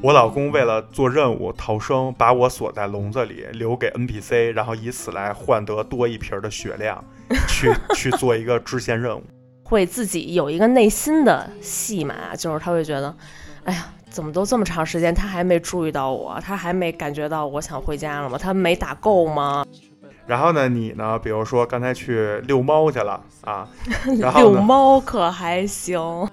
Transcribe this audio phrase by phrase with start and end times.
[0.00, 7.02] 我老公为了做任务逃生，把我锁在笼子里，留给 NPC，然后以此来换得多一瓶的血量，
[7.48, 9.24] 去去做一个支线任务。
[9.64, 13.12] 会自己有一个内心的戏码，就是他会觉得，
[13.64, 18.38] 哎呀，怎么都这么长时间，他还没注意到我，他还没感觉到我想回家了吗？
[18.38, 19.66] 他没打够吗？
[20.28, 21.18] 然后呢，你呢？
[21.18, 23.66] 比如说刚才去遛猫去了啊，
[24.20, 26.27] 然后遛猫可还行。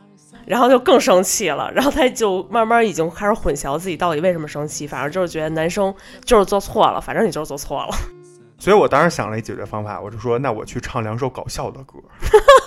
[0.46, 5.94] 然后就更生气了，然后他就慢慢已经开始混淆自己到底为什么生气，反正就是觉得男生
[6.24, 7.96] 就是做错了，反正你就是做错了。
[8.58, 12.00] 所以我当时想了一解决方法，我就说，那我去唱两首搞笑的歌，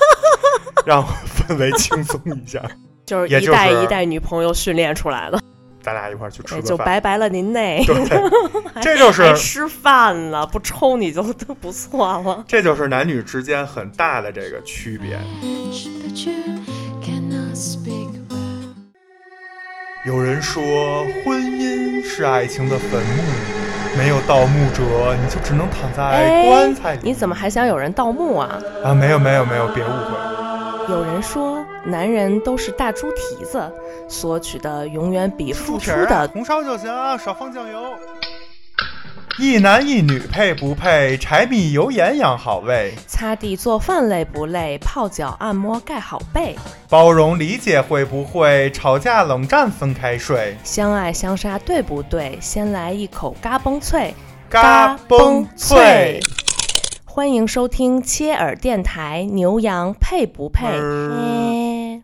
[0.85, 2.63] 让氛围轻松一下。
[3.07, 5.41] 就是一代一代女朋友训练出来的，
[5.81, 7.95] 咱俩一块儿去吃对，就个饭，拜拜了您嘞，对，
[8.83, 12.45] 这就是吃饭了，不抽你就都不错了。
[12.47, 15.19] 这就是男女之间很大的这个区别。
[20.07, 20.63] 有人说，
[21.25, 27.01] 婚姻是爱情的坟墓，没有盗墓者，你就只能躺在哎棺材里。
[27.03, 28.59] 你怎么还想有人盗墓啊？
[28.85, 28.95] 啊？
[28.95, 30.93] 没有没有没有，别误会。
[30.93, 33.61] 有人说，男人都是大猪蹄子，
[34.09, 36.87] 索取的永远比付出的红烧就行，
[37.19, 37.81] 少放酱油。
[39.41, 41.17] 一男一女配不配？
[41.17, 44.77] 柴米油盐养好胃，擦地做饭累不累？
[44.79, 46.57] 泡脚按摩盖好被，
[46.89, 48.69] 包容理解会不会？
[48.73, 52.37] 吵架冷战分开睡，相爱相杀对不对？
[52.41, 54.13] 先来一口嘎嘣脆，
[54.49, 56.19] 嘎嘣脆。
[57.05, 60.67] 欢迎收听切耳电台，牛羊配不配？
[60.67, 62.03] 嗯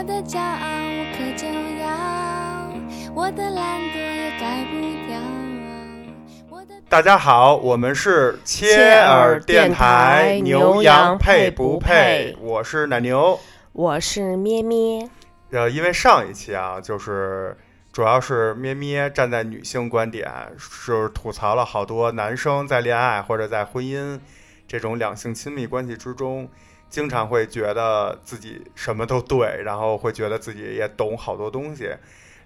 [0.00, 1.46] 我的骄傲无可救
[1.78, 2.72] 药，
[3.14, 5.20] 我的懒惰也改不掉。
[6.48, 12.34] 我的大家好，我们是切切耳耳电电台台，牛牛羊羊配配不配？
[12.40, 13.38] 我是奶牛。
[13.72, 15.06] 我是咩咩，
[15.50, 17.54] 呃，因为上一期啊，就是
[17.92, 24.18] 主要是咩咩站在女性观点，是吐槽了好多男生在恋爱或者在婚姻
[24.66, 26.48] 这种两性亲密关系之中，
[26.90, 31.88] 经常会觉得自己什么都对，然后会觉得自己也懂好多东西，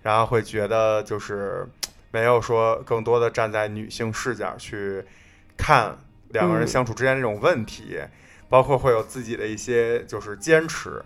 [0.03, 1.67] 然后会觉得就是
[2.13, 5.03] 没有说更多的站在女性视角去
[5.57, 5.97] 看
[6.29, 7.99] 两个人嗯相处之间这种问题，
[8.49, 11.03] 包括会有自己的一些就是坚持。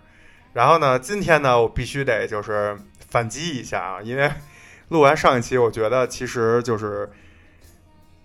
[0.53, 4.29] 然后呢，今天呢，我必须得就是反击一下啊，因为
[4.89, 7.09] 录完上一期，我觉得其实就是，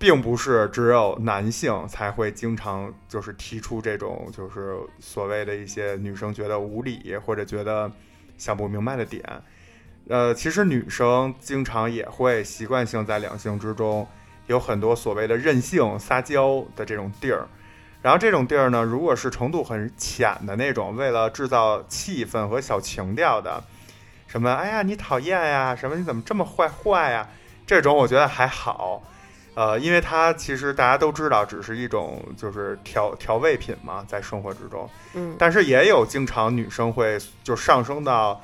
[0.05, 7.91] 并不是只有男性才会经常就是提出这种就是所谓的一些女生觉得无理或者觉得
[8.37, 9.25] 想不明白的点。
[10.11, 14.07] 呃，其实女生经常也会习惯性在两性之中
[14.47, 17.49] 有很多所谓的任性、撒娇的这种地儿。
[18.03, 23.65] 然后这种地儿呢，如果是程度很浅的那种，为了制造气氛和小情调的，
[24.27, 27.27] 什么哎呀你讨厌呀，什么你怎么这么坏坏呀，
[27.67, 29.03] 这种我觉得还好，
[29.55, 38.41] 呃，因为它其实大家都知道，只是一种就是调调味品嘛，在生活之中，嗯，但是也有经常女生会就上升到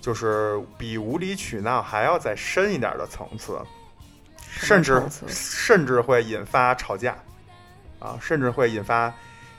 [0.00, 3.60] 就是比无理取闹还要再深一点的层次，
[4.48, 7.16] 甚至甚至会引发吵架，
[7.98, 9.12] 啊，甚至会引发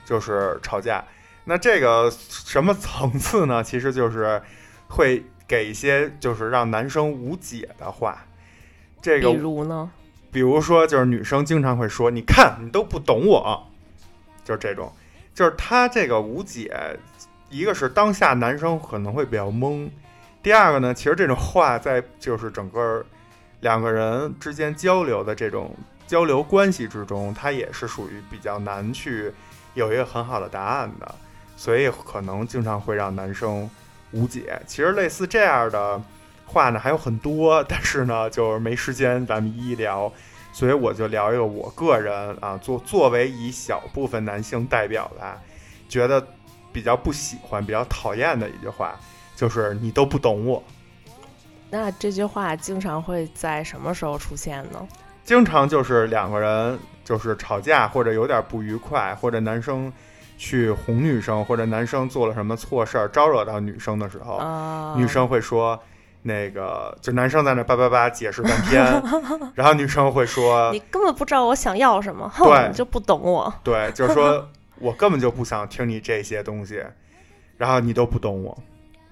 [0.06, 1.04] 就是吵架。
[1.44, 3.62] 那这个什么层次呢？
[3.62, 4.40] 其实就是
[4.88, 8.24] 会给一些就是让男生无解的话。
[9.02, 9.90] 这个比如呢？
[10.34, 13.68] 比如说，就是女生经常会说：“你看，你都不懂我。”
[14.44, 14.92] 就是这种，
[15.32, 16.98] 就是他这个无解，
[17.50, 19.88] 一个是当下男生可能会比较懵，
[20.42, 23.06] 第二个呢，其实这种话在就是整个
[23.60, 25.72] 两个人之间交流的这种
[26.04, 29.32] 交流关系之中，它也是属于比较难去
[29.74, 31.14] 有一个很好的答案的，
[31.56, 33.70] 所以可能经常会让男生
[34.10, 34.60] 无解。
[34.66, 36.02] 其实类似这样的
[36.54, 40.10] 话呢还有很多，但是呢就是没时间咱们一一聊，
[40.52, 45.36] 所以我就聊一个我个人啊作作为一小部分男性代表吧，
[45.88, 46.24] 觉得
[46.72, 48.94] 比较不喜欢、比较讨厌的一句话，
[49.34, 50.62] 就是你都不懂我。
[51.70, 54.86] 那这句话经常会在什么时候出现呢？
[55.24, 59.92] 经常就是两个人就是吵架，或者有点不愉快，或者男生
[60.38, 65.82] 去哄女生，或者男生做了什么错事儿招惹到女生的时候，啊，女生会说。
[66.26, 68.82] 那个就男生在那叭叭叭解释半天，
[69.54, 73.52] 然后女生会说你根本不知道我想要什么，哼，对你就不懂我。
[73.62, 74.48] 对，就是说
[74.78, 76.82] 我根本就不想听你这些东西，
[77.58, 78.58] 然后你都不懂我。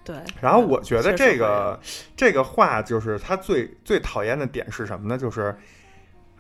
[0.03, 1.79] 对，然后我觉得这个
[2.17, 5.19] 这个话就是他最最讨厌的点是什么呢？
[5.19, 5.55] 就是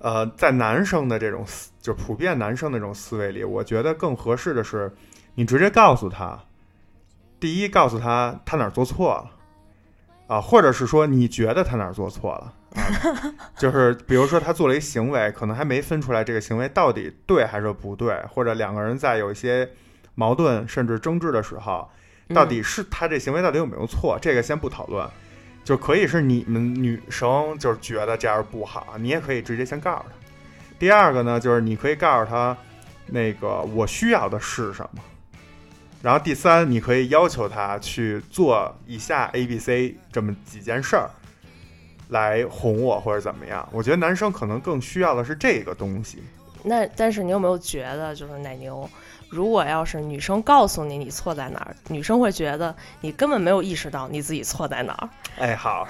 [0.00, 4.90] 呃，在男生的这种思就普遍男生的这种思维里，我觉得更合适的是
[5.34, 6.36] 你直接告诉他，
[7.38, 9.30] 第一告诉他他哪儿做错了
[10.32, 12.80] 啊，或者是说你觉得他哪儿做错了啊，
[13.58, 19.68] 就是比如说他做了一行为，可能还没分出来这个行为到底对还是不对，或者两个人在有一些
[20.14, 21.86] 矛盾甚至争执的时候，
[22.32, 25.06] 到底是他这行为到底有没有错，这个先不讨论，
[25.64, 30.14] 就可以是你们女生就是觉得这样不好，你也可以直接先告诉他。
[30.78, 32.56] 第二个呢，就是你可以告诉他，
[33.06, 35.02] 那个我需要的是什么。
[36.02, 41.08] 然后第三，你可以要求他去做以下 A、B、C 这么几件事儿，
[42.08, 43.66] 来哄我或者怎么样。
[43.72, 46.22] 我觉得男生可能更需要的是这个东西。
[46.64, 48.88] 那但是你有没有觉得，就是奶牛，
[49.30, 55.08] 如果要是女生告诉你你错在哪儿，女生会觉得你根本没有意识到你自己错在哪儿。
[55.38, 55.86] 哎，好，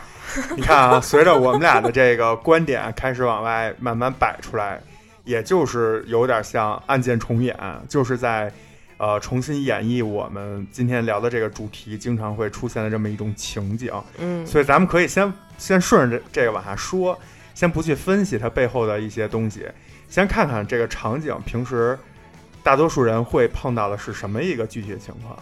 [0.55, 4.79] 你看啊，随着我们俩的这个观点开始往外慢慢摆出来，
[5.25, 7.57] 也就是有点像案件重演，
[7.89, 8.53] 就是在
[9.03, 13.93] 呃重新演绎我们今天聊的这个主题经常会出现的这么一种情景。
[14.19, 17.19] 嗯，所以咱们可以先先顺着这这个往下说，
[17.53, 19.67] 先不去分析它背后的一些东西，
[20.09, 21.99] 先看看这个场景平时
[22.63, 25.37] 大多数人会碰到的是什么一个具体的情况。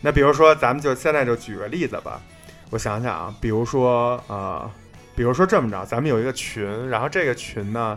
[0.00, 2.20] 那比如说，咱们就现在就举个例子吧。
[2.70, 4.68] 我想想啊，比如说呃，
[5.14, 7.96] 比如说这么着，咱们有一个群，然后这个群呢，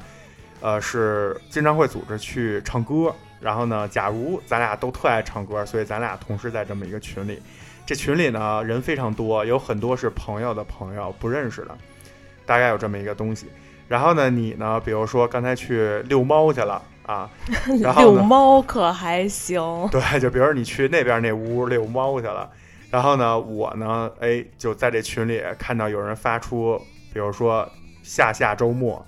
[0.61, 3.11] 呃是经常会组织去唱歌。
[3.39, 7.41] 然后呢，假如咱俩都特爱唱歌，所以咱俩同时在这么一个群里。
[7.85, 11.75] 这群里呢人非常多，有很多是朋友的朋友，不认识的，
[12.45, 13.47] 大概有这么一个东西。
[13.87, 17.27] 然后呢，你呢，比如说刚才去遛猫去了啊，
[17.81, 19.59] 然后，遛猫可还行。
[19.89, 22.47] 对，就比如你去那边那屋遛猫去了，
[22.91, 26.79] 然后呢，我呢，哎，就在这群里看到有人发出，
[27.11, 27.67] 比如说
[28.03, 29.03] 下下周末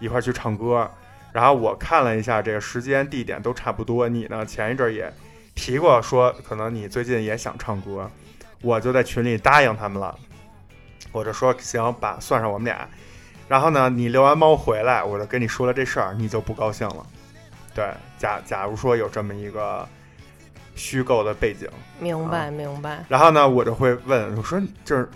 [0.00, 0.90] 一块儿去唱歌，
[1.32, 5.12] 然后我看了一下这个时间地点都差不多，你呢前一阵儿也
[5.54, 8.10] 提过说可能你最近也想唱歌，
[8.60, 10.16] 我就在群里答应他们了，
[11.10, 12.88] 我就说行，把算上我们俩。
[13.48, 17.06] 然后呢，你遛完猫回来，我就跟你说了这事儿，你就不高兴了。
[17.74, 17.86] 对，
[18.18, 19.86] 假假如说有这么一个
[20.74, 21.68] 虚构的背景，
[21.98, 23.04] 明白明白。
[23.08, 25.08] 然后呢，我就会问，我说就是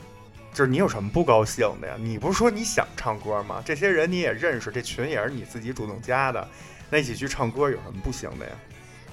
[0.56, 1.96] 就是你有什么不高兴的呀？
[1.98, 3.60] 你不是说你想唱歌吗？
[3.62, 6.48] 这些人你也认识，这群也是你自己主动加的，
[6.88, 8.52] 那一起去唱歌有什么不行的呀？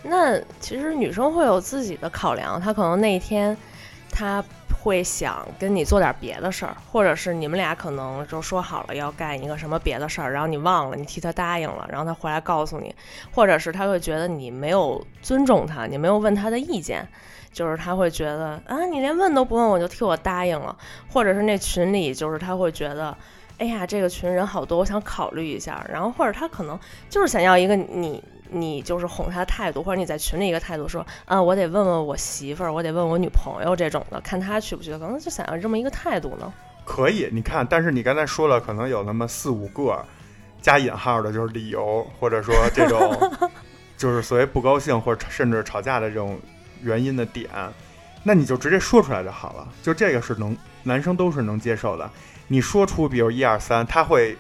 [0.04, 3.58] 那其实女生会有自己的考量，她可能那一天
[4.10, 4.42] 她
[4.82, 12.96] 会想跟你做点别的事儿，或者是你们俩可能就说好了要干一个什么别的事儿，然后你忘了，你替她答应了，然后她回来告诉你，
[13.34, 17.06] 或者是她会觉得你没有尊重她，你没有问她的意见。
[17.54, 20.76] 就是他会觉得啊，你连问都不问我就替我答应了，
[21.08, 23.16] 或者是那群里就是他会觉得，
[23.60, 25.86] 哎呀，这个群人好多，我想考虑一下。
[25.90, 26.78] 然后或者他可能
[27.10, 36.52] 就是想要一个你，你就是哄他的态度，或者你在群里一个态度说，啊，我得问问我媳妇儿，我得问我女朋友这种的，看他去不去，可能就想要这么一个态度呢。
[36.84, 40.04] 可以，你看，但是你刚才说了，可能有那么四五个
[40.62, 43.16] 加引号的，就是理由，或者说这种
[43.96, 46.38] 就是所谓不高兴或者甚至吵架的这种
[46.84, 47.50] 原因的点，
[48.24, 49.68] 那你就直接说出来就好了。
[49.82, 52.10] 就这个是能男生都是能接受的。
[52.48, 54.38] 你说出比如一二三，他会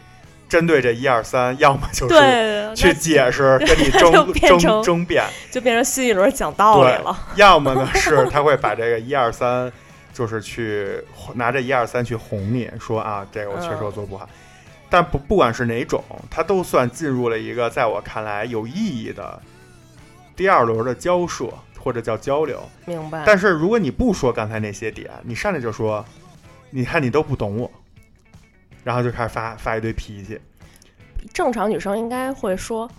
[0.47, 7.17] 针对这一二三， 要么就是，去解释，跟你争 争争辩，就变成新一轮讲道理了。
[7.35, 9.71] 要么呢是他会把这个一二三，
[10.13, 11.01] 就是去
[11.35, 14.29] 拿这一二三去哄你说啊，这个我确实我做不好。
[14.89, 19.41] 但不不管是哪种，他都算进入了一个在我看来有意义的
[20.35, 21.45] 第二轮的交涉
[21.83, 22.63] 或者叫交流。
[22.85, 23.23] 明白。
[23.25, 26.05] 但是如果你不说刚才那些点，你上来就说，
[26.69, 27.69] 你看你都不懂我，
[28.83, 30.39] 然后就开始发发一堆脾气。
[31.33, 32.89] 正常女生应该会说：“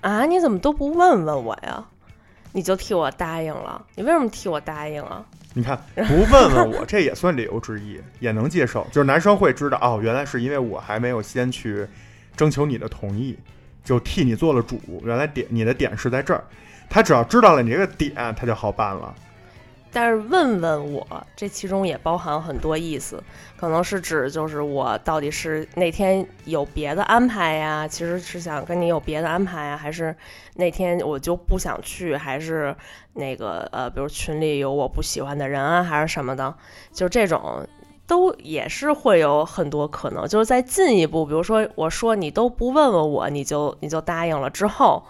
[0.00, 1.84] 啊，你怎么都不问问我呀？
[2.52, 8.86] 你就替我答应了，你为什么替我答应啊你看，不问问我，这也算理由之一，也能接受。
[8.90, 11.86] 就是男生会知道，哦，原来是因为我还没有先去
[12.36, 13.38] 征求你的同意，
[13.84, 14.80] 就替你做了主。
[15.04, 16.44] 原来点你的点是在这儿，
[16.88, 19.14] 他只要知道了你这个点，他就好办了。？”
[19.92, 23.22] 但是问问我，这其中也包含很多意思，
[23.56, 30.14] 可能是指就是我到底是那天有别的安排呀，其实是想跟你有别的安排呀，还是
[30.56, 32.76] 那天我就不想去，还是
[33.14, 36.54] 那个呃，比如群里有我不喜欢的人啊，还是什么的，
[36.92, 37.66] 就这种。
[38.08, 45.02] 都也是会有很多可能，就是再进一步，比如说我说你都不问问我，你就你就答应了之后，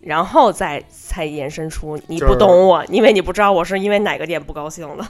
[0.00, 5.06] 然后再才延伸出你不懂我，因为你不知道我是因为哪个点不高兴的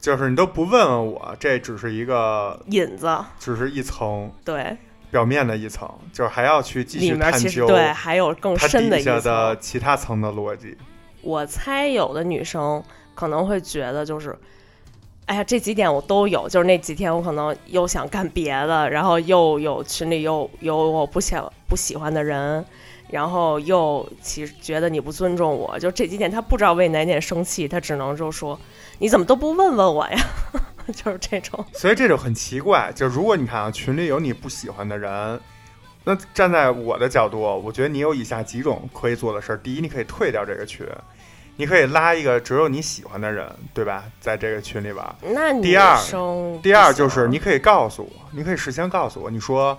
[0.00, 4.76] 就是你都不问问我，这只是一个，引子，只是一层对，
[5.10, 10.76] 表面的一层，就是还要去继续探究对还有更深的下一层的其他层的逻辑。
[11.22, 12.82] 我猜有的女生
[13.14, 14.38] 可能会觉得就是。
[15.26, 22.62] 哎呀，这几点我都有，就是那几天我可能又想干别的，然后又有群里又有我不想不喜欢的人，
[23.12, 28.58] 然后又其实觉得你不尊重我，就这几点他不知道为哪点生气，他只能就说
[28.98, 30.18] 你怎么都不问问我呀，
[30.96, 31.62] 就是这种。
[31.74, 32.90] 所以这就很奇怪。
[32.94, 35.38] 就如果你看啊，群里有你不喜欢的人，
[36.04, 40.86] 那站在我的角度，我觉得你有以下几种可以做的事儿：第一，你可以退掉这个群。
[41.56, 44.04] 你可以拉一个只有你喜欢的人，对吧？
[44.18, 45.14] 在这个群里玩。
[45.20, 45.98] 那第二
[46.62, 49.78] 第二就是你可以告诉我，你可以事先告诉我，你说，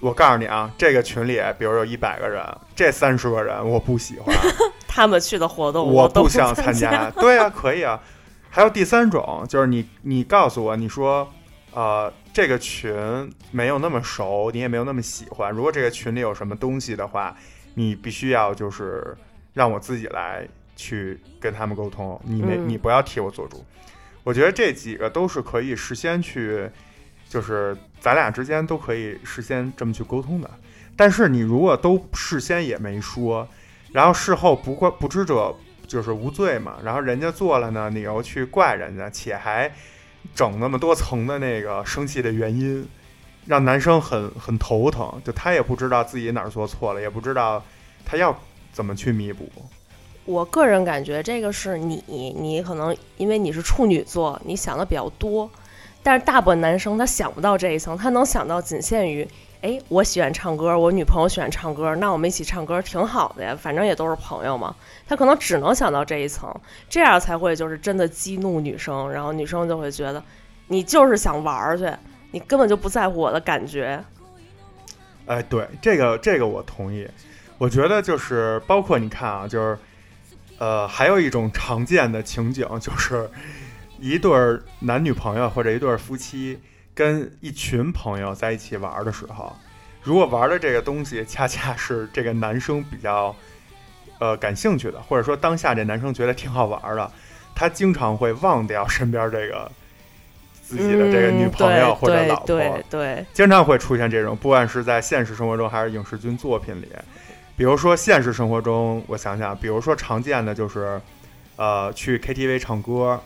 [0.00, 2.42] 我告诉你啊，这个群里比如有一百个人，
[2.74, 4.34] 这三十个人我不喜欢，
[4.88, 7.10] 他们去的活动我都想参加。
[7.12, 8.00] 对啊，可以啊。
[8.48, 11.30] 还有第三种就是你你告诉我，你说，
[11.72, 12.92] 呃，这个群
[13.52, 15.52] 没有那么熟，你也没有那么喜欢。
[15.52, 17.36] 如果这个群里有什么东西的话，
[17.74, 19.16] 你必须要就是
[19.54, 23.64] 让我自己来去跟他们沟通，你没、嗯你不要替我做主。
[24.24, 26.68] 我觉得这几个都是可以事先去，
[27.30, 30.50] 就是咱俩之间都可以事先这么去沟通的。
[30.96, 33.46] 但是你如果都事先也没说，
[33.92, 35.54] 然后事后不怪不知者
[35.86, 39.72] 就是无罪嘛，然后人家做了呢，你又去怪人家，且还
[40.34, 42.86] 整那么多层的那个生气的原因，
[43.46, 45.10] 让男生很很头疼。
[45.24, 47.64] 就他也不知道自己哪儿做错了，也不知道
[48.04, 48.36] 他要
[48.72, 49.48] 怎么去弥补。
[50.26, 55.50] 我个人感觉这个是你，你可能因为你是处女座，你想的比较多，
[56.02, 59.28] 但是大部分男生他想不到这一层，他能想到仅限于，
[59.60, 64.74] 哎，我喜欢唱歌，我女朋友喜欢唱歌，那我们一起唱歌挺好的呀，反正也都是朋友嘛。
[65.06, 66.54] 他可能只能想到这一层，
[66.88, 70.22] 这样才会就是真的激怒女生，然后女生就会觉得
[70.68, 71.90] 你就是想玩儿去，
[72.30, 74.02] 你根本就不在乎我的感觉。
[75.26, 77.06] 哎，对，这个这个我同意。
[77.58, 79.78] 我觉得就是包括你看啊，就是
[80.58, 83.28] 呃，还有一种常见的情景，就是
[84.00, 86.58] 一对儿男女朋友或者一对儿夫妻
[86.94, 89.54] 跟一群朋友在一起玩儿的时候，
[90.02, 93.34] 如果玩的这个东西恰恰是这个男生比较
[94.18, 97.12] 呃感兴趣的，或者说当下这男生觉得挺好玩儿的，
[97.54, 99.70] 他经常会忘掉身边这个
[100.62, 102.46] 自己的这个女嗯朋友或者老婆。
[102.46, 106.88] 对对对，经常会出现这种，不管是在现实生活中还是影视剧作品里。
[107.56, 110.98] 比如说现实生活中，我想想，比如说常见的就是，
[111.56, 113.20] 呃，去 KTV 唱歌，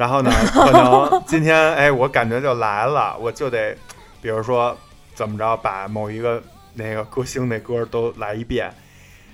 [0.00, 3.76] 然后呢， 可能今天哎，我感觉就来了，我就得，
[4.22, 4.74] 比如说
[5.14, 6.42] 怎么着，把某一个
[6.72, 8.72] 那个歌星那歌都来一遍。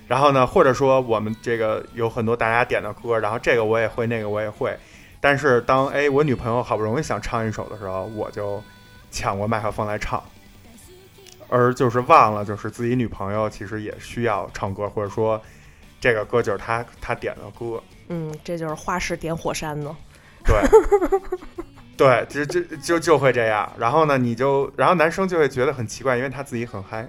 [0.08, 4.76] 然后呢，或者说我们这个有很多大家点的歌，然后这个我也会，那个我也会。
[5.20, 8.60] 但是当哎我女朋友好不容易想唱一首的时候，我就
[9.12, 10.20] 抢过麦克风来唱，
[11.48, 15.40] 而就是忘了，就是自己女朋友其实也需要唱歌，或者说
[16.00, 19.96] 这个歌就是她她点的歌，嗯，这就是画室点火山呢。
[20.46, 20.62] 对，
[21.96, 23.70] 对，就就就就会这样。
[23.78, 27.08] 然后呢，你就然后男生就会觉得很奇怪，因为他自己很嗨，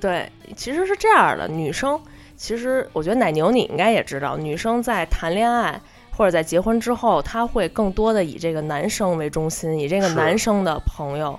[0.00, 2.00] 对，其实是这样的，女生
[2.36, 11.38] 其实我觉得奶牛你应该也知道，女生在谈恋爱或者在结婚之后，她会更多的以这个男生为中心，以这个男生的朋友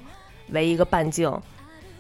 [0.50, 1.32] 为一个半径，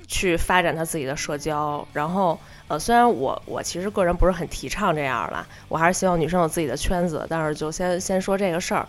[0.07, 1.87] 去发展她自己的社交。
[1.93, 8.87] 然后呃，虽然我我其实个人不是很提倡这样啦，我还是希望女生有自己的圈子，但是就先先说这个事儿。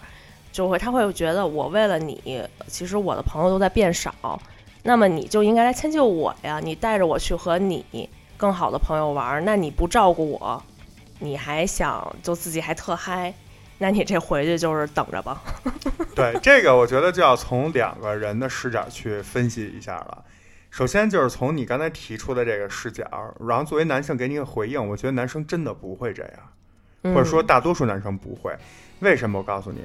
[0.52, 4.40] 就会，他会觉得我为了你，其实我的朋友都在变少，
[4.82, 10.62] 那么你就应该来迁就我呀，你带着我去和你更好的朋友玩儿，那你不照顾我，
[11.20, 13.32] 你还想就自己还特嗨，
[13.78, 15.42] 那你这回去就是等着吧。
[16.14, 20.24] 对这个，我觉得就要从两个人的视角去分析一下了。
[20.70, 23.04] 首先就是从你刚才提出的这个视角，
[23.46, 27.14] 然后作为男性给你一个回应，我觉得男生真的不会这样。
[27.14, 28.54] 或者说嗯大多数男生不会。
[29.00, 29.38] 为什么？
[29.38, 29.80] 我告诉你，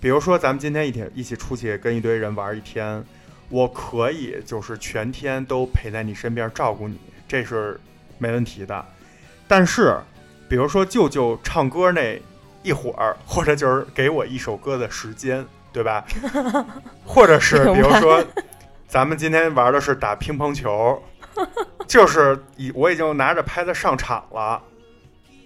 [0.00, 3.04] 比如说咱们今天一天一起出去跟一堆人玩一天，
[3.48, 7.80] 我可以就是全天都陪在你身边照顾你，这是
[8.18, 8.84] 没问题的。
[9.48, 9.98] 但是，
[10.48, 12.20] 比如说舅舅唱歌那
[12.62, 16.04] 一会儿，或者就是给我一首歌的时间，对吧？
[17.04, 18.24] 或者是比如说，
[18.86, 21.02] 咱们今天玩的是打乒乓球，
[21.86, 24.62] 就是已我已经拿着拍子上场了，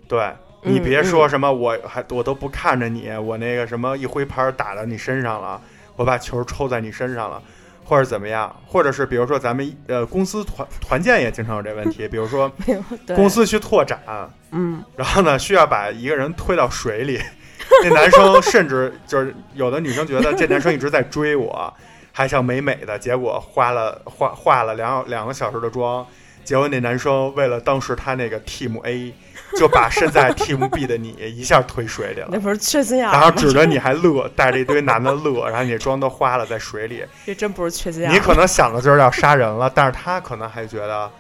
[0.09, 0.31] 对
[0.63, 5.61] 你嗯别说什么我还我都不看着你，我那个什么一挥拍打到你身上了，
[5.97, 7.43] 我把球抽在你身上了。
[7.85, 12.51] 或者怎么样，或者是比如说咱们呃公司团团建也经常有这问题，比如说
[13.15, 14.01] 公司去拓展，
[14.53, 17.21] 嗯然后呢，需要把一个人推到水里。
[17.83, 21.75] 那男生 甚至就是有的女生觉得这男生一直在追我，
[22.13, 26.07] 还想美美的，结果花了化化了两两个小时的妆，
[26.45, 29.13] 结果那男生为了当时他那个 Team A
[29.59, 32.41] 就把身在 Team B 的你一下推水里了那。
[32.41, 33.31] 不是缺心眼儿然后？
[33.31, 38.13] 指着你还乐，带着一堆男的乐，然后你妆都花了在水里，这真不是缺心眼儿。
[38.13, 41.11] 你可能想的就是要杀人了，但是他可能还觉得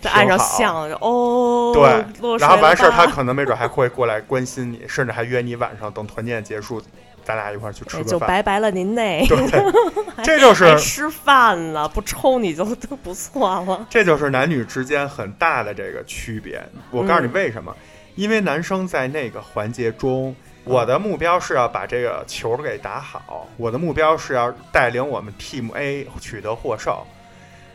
[0.00, 6.80] 在岸上想着哦，对然后完事儿，他可能没准还会过来关心你，甚至还约你晚上等团建结束，
[7.28, 8.28] 咱俩一块儿去吃哎就个饭。
[8.28, 9.36] 拜拜了您嘞，对，
[10.24, 13.86] 这就是吃饭了，不抽你就 都不错了。
[13.90, 16.58] 这就是男女之间很大的这个区别。
[16.90, 17.76] 我告诉你嗯为什么？
[18.14, 26.96] 因为男生在那个环节中，我的目标是要把这个球给打好，我的目标是要带领我们 Team A 取得获胜，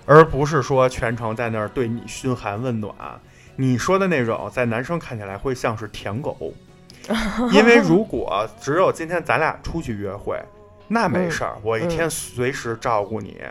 [0.07, 2.91] 而不是说全程在那儿对你嘘寒问暖。
[3.55, 6.51] 你说的那种，在男生看起来会像是舔狗，
[7.51, 10.41] 因为如果只有今天咱俩出去约会，
[10.87, 13.41] 那没事儿，我一天随时照顾你。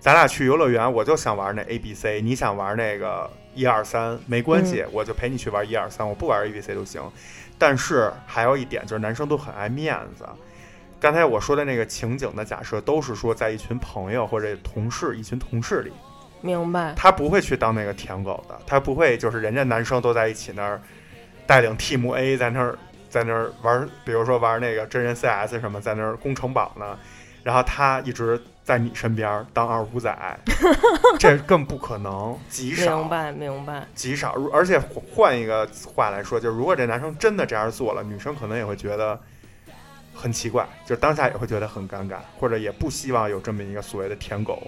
[0.00, 7.02] 咱俩去游乐园，我就想玩那 A B C，你想玩那个一二三，没关系，我就陪你去玩一二三，我不玩 A B C 就行。
[7.58, 10.24] 但是还有一点就是，男生都很爱面子。
[11.00, 15.92] 刚才我说的那个情景的假设，都是说在一群朋友或者同事、一群同事里，
[16.40, 20.80] 明白，他不会去当那个舔狗的，他不会就是人家男生都在一起那儿
[21.44, 26.98] 带领 Team A 在那儿在那儿玩，比如说玩那个真人 CS 什么，在那儿攻城堡呢，
[27.42, 30.38] 然后他一直在你身边当二五仔，
[31.18, 33.08] 这更不可能，极少明。
[33.08, 33.86] 白，明白。
[33.94, 34.78] 极少，如而且
[35.14, 39.18] 换一个话来说，就是如果这男生真的这样做了，女生可能也会觉得
[40.14, 44.62] 很奇怪，就当下也会觉得很尴尬，或者也不希望有这么一个所谓的舔狗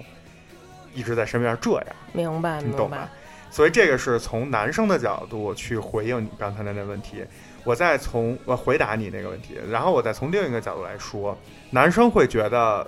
[0.94, 1.86] 一直在身边这样。
[2.12, 3.08] 明白，明你懂吧白。？
[3.52, 7.24] 所以这个是从男生的角度去回应你刚才的那问题，
[7.64, 11.36] 我再从我回答你那个问题，然后我再从另一个角度来说，
[11.70, 12.86] 男生会觉得，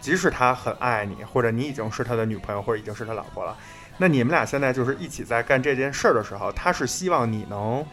[0.00, 3.56] 即使他很爱你，或者你已经是他的女朋友，或者已经是他老婆了，
[3.96, 7.84] 那你们俩现在就是一起在干这件事儿的时候，他是希望你能，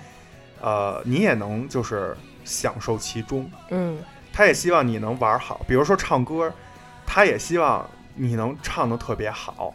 [0.62, 3.98] 呃，你也能就是享受其中，嗯，
[4.31, 6.51] 他也希望你能玩好，比如说唱歌，
[7.05, 7.85] 他也希望
[8.16, 9.74] 你能唱的特别好。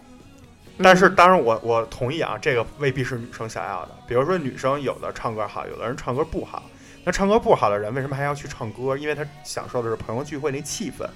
[0.83, 3.91] 但是，嗯当然我，我同意啊，这个未必是女生想要的。
[4.07, 6.63] 比如说，女生有的唱歌好，有的人唱歌不好。
[7.05, 8.97] 那唱歌不好的人为什么还要去唱歌？
[8.97, 11.07] 因为他享受的是朋友聚会那气氛。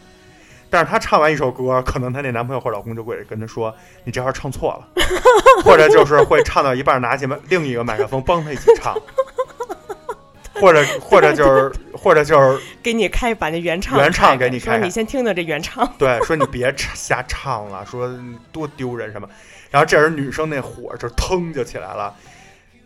[0.70, 3.72] 但是他唱完一首歌，可能他那男朋友或者老公就会跟他说
[4.02, 5.02] ：“你这块儿唱错了。
[5.62, 8.94] ”或者就是会唱到一半，拿起麦另一个麦克风帮他一起唱。
[10.60, 15.86] 或者或者就是或者就是 给你开一版那原唱，原唱给你说开你先听听这原唱。
[15.98, 18.12] 对，说你别瞎唱了，说
[18.50, 19.28] 多丢人什么。
[19.74, 22.14] 然后这时女生那火就腾就起来了，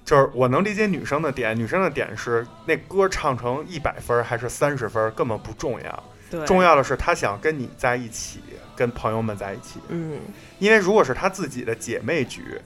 [0.06, 8.40] 就是我能理解女生的点，女生的点是那歌唱成一百分儿还是三十分儿根本不重要，对，重要的是她想跟你在一起，
[8.74, 9.78] 跟朋友们在一起。
[9.88, 10.18] 嗯，
[10.58, 12.58] 因为如果是她自己的姐妹局，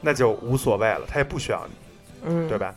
[0.00, 1.74] 那就无所谓了，她也不需要你。
[2.24, 2.56] 嗯，对？
[2.56, 2.74] 吧？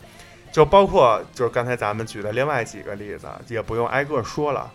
[0.52, 4.70] 就包括就是刚才咱们举的另外几个例子，也不用挨个说了，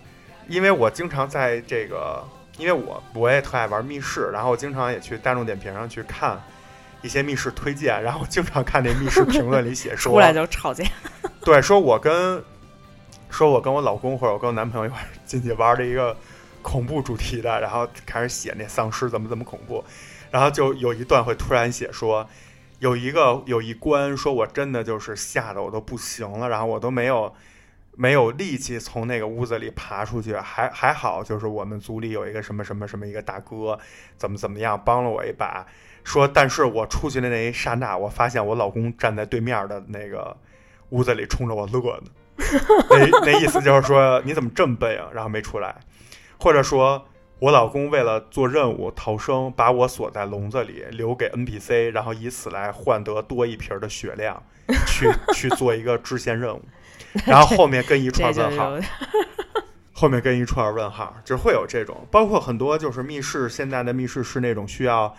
[0.47, 2.23] 因为我经常在这个，
[2.57, 6.41] 因为我我也特爱玩密室，然后我经常也去大众点评上去看
[7.01, 10.83] 一些密室推荐，然后我经常看那密室评论里写说， 出来就吵架。
[11.41, 12.43] 对，说我跟
[13.29, 16.15] 说我跟我老公或者我跟我男朋友一块儿 进去玩的一个
[16.61, 19.83] 恐怖主题的，然后开始写那丧尸怎么怎么恐怖，
[20.31, 22.27] 然后就有一段会突然写说，
[22.79, 27.33] 有一个有一关说我真的就是吓得我都不行了，然后我都没有
[27.97, 33.79] 没有力气从那个屋子里爬出去，还还好就是我们组里有一个什么什么什么一个大哥，
[34.17, 35.65] 怎么怎么样帮了我一把。
[36.03, 40.35] 说，但是我出去的那一刹那，我发现我老公站在对面的那个
[40.89, 42.11] 屋子里冲着我乐呢。
[42.89, 45.09] 那那意思就是说你怎么这么笨啊？
[45.13, 45.75] 然后没出来，
[46.37, 47.07] 或者说
[47.39, 54.43] 我老公为了做任务逃生，把我锁在笼子里，留给 NPC，然后以此来换得多一瓶的血量，
[54.85, 56.61] 去 去做一个支线任务。
[57.25, 58.83] 然后后面跟一串问号，有
[59.93, 65.15] 后面跟一串问号，就会有这种，包括很多就是密室，现在的密室是那种需要，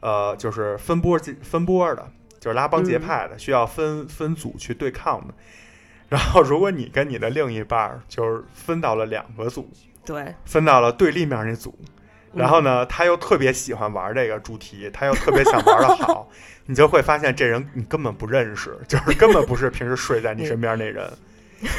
[0.00, 5.34] 呃，就是分波分波的，就是拉帮结派的，需要分分组去对抗的。
[6.08, 9.70] 然后，如果你跟你的另一半儿就是分到了两个组，
[10.04, 11.78] 对，分到了对立面那组，
[12.34, 16.28] 然后呢，他又特别喜欢玩这个主题，他又特别想玩的好，
[16.66, 21.10] 你就会发现这人你根本不认识，就是根本不是平时睡在你身边那人。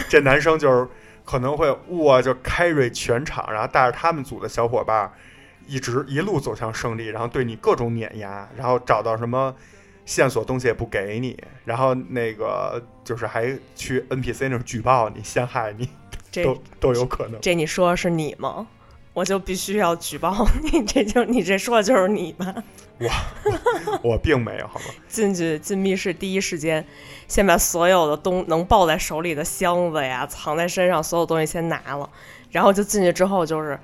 [0.09, 0.87] 这男生就是
[1.23, 5.11] 可能会哇就 carry 全场，然后带着他们组的小伙伴儿
[5.67, 9.55] 一直一路走向胜利，然后对你各种碾压，然后找到什么
[10.05, 15.87] 线索东西也不给你，然后那个就是还去 NPC 那儿举报你、陷害你，
[16.31, 17.39] 这都都有可能。
[17.39, 18.67] 这你说是你吗？
[19.13, 20.85] 我就必须要举报你。
[20.85, 22.53] 这就你这说的就是你吧？
[24.01, 24.85] 我并没有，好吗？
[25.07, 26.85] 进去进密室第一时间，
[27.27, 32.09] 先把所有的东能抱在手里的箱子呀，藏在身上所有东西先拿了，
[32.51, 33.79] 然后就进去之后就是，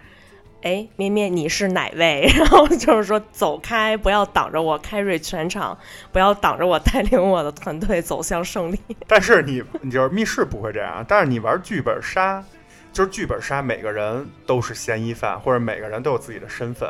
[0.64, 2.30] 哎，咩咩你是哪位？
[2.38, 5.78] 然后就是说走开，不要挡着我开瑞全场，
[6.12, 8.80] 不要挡着我带领我的团队走向胜利。
[9.08, 12.44] 但是你，你就是密室不会这样，但是你玩剧本杀，
[12.96, 16.90] 就是剧本杀，每个人都是嫌疑犯，或者每个人都有自己的身份。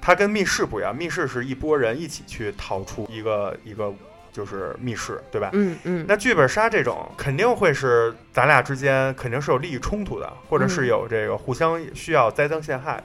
[0.00, 3.92] 它跟密室不一样，密室是一拨人一起去逃出一个一个
[4.32, 5.50] 就是密室，对吧？
[5.52, 13.04] 嗯嗯，那剧本杀这种肯定会是咱俩之间肯定是有利益冲突的，或者是有这个互相需要栽赃陷害。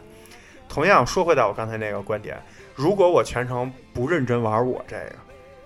[0.70, 2.42] 同样说回到我刚才那个观点，
[2.74, 5.16] 如果我全程不认真玩我这个，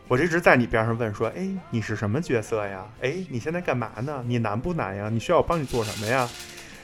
[0.07, 2.83] 我一直在你边上问说，哎，你是什么角色呀？
[3.01, 4.23] 哎，你现在干嘛呢？
[4.25, 5.07] 你难不难呀？
[5.11, 6.27] 你需要我帮你做什么呀？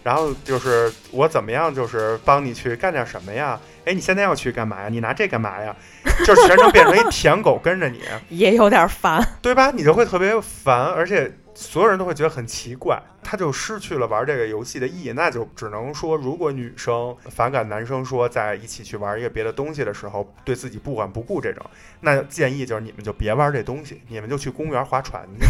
[0.03, 3.59] 然后就是我怎么样，就是帮你去干点什么呀？
[3.85, 4.89] 哎，你现在要去干嘛呀？
[4.89, 5.75] 你拿这干嘛呀？
[6.25, 9.25] 就是全程变成一舔狗跟着你， 也有点烦。
[9.41, 9.71] 对吧？
[9.71, 15.11] 你就会特别烦，而且所有人都会觉得很奇怪，他就失去了玩这个游戏的意义。
[15.13, 21.65] 那就只能说，如果女生反感男生说在一起去玩一个别的东西的时候，对自己不管不顾这种，
[22.01, 25.45] 那建议就是你们就别玩这东西，你们就去公园划船去，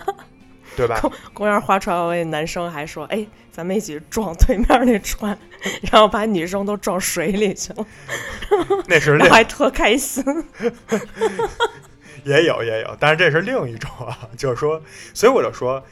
[0.76, 1.00] 对吧？
[1.32, 5.36] 公园划船，我那男生还说：“哎，咱们一起撞对面那船，
[5.90, 7.86] 然后把女生都撞水里去了。
[8.88, 10.24] ”那是另 还特开心。
[12.24, 14.80] 也有也有，但是这是另一种啊，就是说，
[15.14, 15.82] 所以我就说，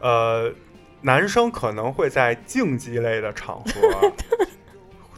[0.00, 0.52] 呃，
[1.00, 4.12] 男生可能会在竞技类的场合，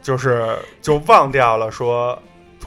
[0.01, 2.17] 就是就忘掉了说，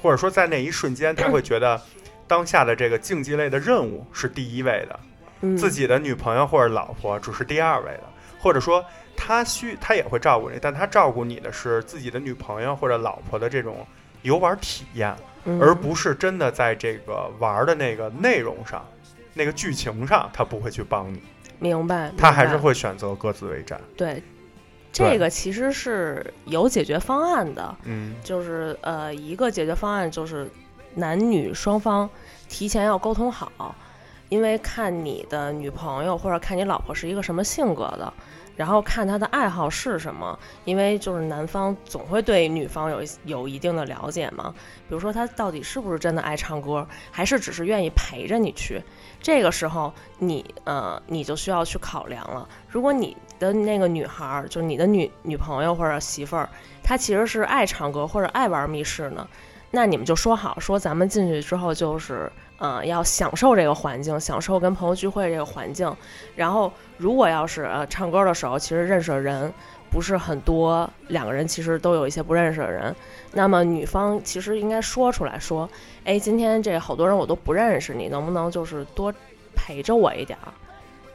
[0.02, 1.80] 或者说在那一瞬间，他会觉得
[2.26, 5.13] 当下的这个竞技类的任务是第一位的，嗯，
[5.56, 8.04] 自己的女朋友或者老婆只是第二位的，
[8.40, 8.84] 或者说
[9.16, 13.86] 他需他也会照顾你，但他照顾你的是自己的女朋友或者老婆的这种
[14.22, 15.14] 游玩体验。
[15.46, 18.82] 嗯而不是真的在这个玩儿的那个内容上、
[19.34, 21.22] 那个剧情上，他不会去帮你，
[21.58, 23.78] 明白，他还是会选择各自为战。
[23.94, 24.22] 对。
[24.90, 30.48] 这个其实是有解决方案的，嗯就是呃，一个解决方案就是
[30.94, 32.08] 男女双方
[32.48, 33.74] 提前要沟通好，
[34.28, 38.12] 因为看你的女朋友或者看你老婆是一个什么性格的，
[38.56, 44.54] 然后看她的爱好是什么，因为就是男方总会对女方有有一定的了解嘛，
[44.88, 48.82] 比如说她到底是不是真的爱唱歌，还是只是愿意陪着你去，
[49.20, 56.48] 这个时候你呃你就需要去考量了，如果你的那个女孩儿，就是你的女女朋友或者媳妇儿，
[56.82, 59.28] 她其实是爱唱歌或者爱玩密室呢，
[59.74, 65.92] 那你们就说好，说咱们进去之后就是，呃，要享受这个环境，享受跟朋友聚会这个环境。
[66.36, 69.52] 然后，如果要是呃唱歌的时候，其实认识的人
[69.90, 72.94] 不是很多，两个人其实都有一些不认识的人，
[73.32, 75.68] 那么女方其实应该说出来说，
[76.04, 79.12] 哎，今天这好多人我都不认识，你能不能就是多
[79.56, 80.54] 陪着我一点儿？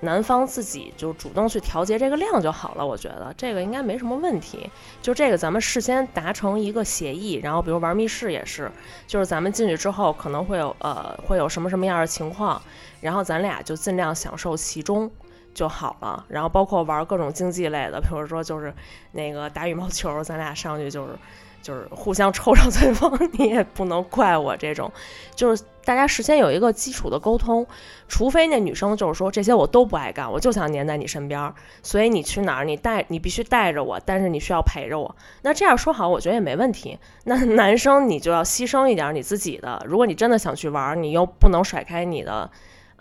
[0.02, 4.70] 男方自己就主动去调节这个量就好了，我觉得这个应该没什么问题。
[5.02, 8.72] 就这个，咱们事先达成一个协议，然后比如玩密室也是，
[9.06, 12.62] 就是咱们进去之后可能会有呃会有什么什么样的情况，
[13.02, 15.12] 然后咱俩就尽量享受其中
[15.54, 16.26] 就好了。
[16.30, 18.74] 然后包括玩各种竞技类的，比如说就是
[19.12, 21.12] 那个打羽毛球，咱俩上去就是
[21.62, 24.92] 就是互相抽着对方， 你也不能怪我这种，
[25.36, 27.66] 就是大家事先有一个基础的沟通，
[28.08, 35.16] 除非那女生就是说这些我都不爱干，我就想黏在你身边儿，所以你去哪儿你带你必须带着我，但是你需要陪着我。
[35.42, 36.98] 那这样说好，我觉得也没问题。
[37.26, 42.50] 那 男生你就要牺牲一点你自己的，如果你真的想去玩，你又不能甩开你的。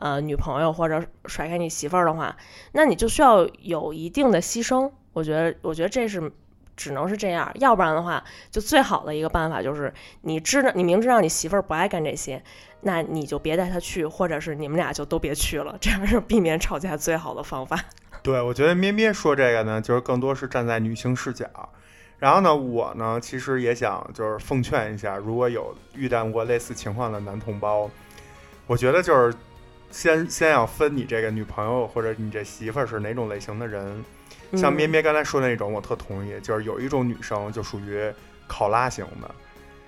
[0.01, 2.37] 呃，女朋友或者甩开你媳妇儿的话，
[2.71, 4.89] 那你就需要有一定的牺牲。
[5.13, 6.31] 我觉得，我觉得这是
[6.79, 12.41] 只能是这样，要不然的话，就最好的一个办法就是，你知道，你明知道你媳妇儿不爱干这些，
[12.83, 17.77] 那你就别带她去，或者是你们俩就都别去了，这样是避免吵架最好的方法。
[18.23, 21.47] 对，我觉得咩咩说这个呢，就是更多是站在女性视角。
[22.19, 27.91] 然后呢，我呢其实也想就是奉劝一下，如果有遇到过类似情况的男同胞，
[28.67, 29.37] 我觉得就是
[29.91, 34.05] 先先要分你这个女朋友或者你这媳妇儿是哪种类型的人。
[34.55, 38.11] 像嗯咩咩刚才说的那种，我特同意，就是有一种女生就属于
[38.47, 39.31] 考拉型的，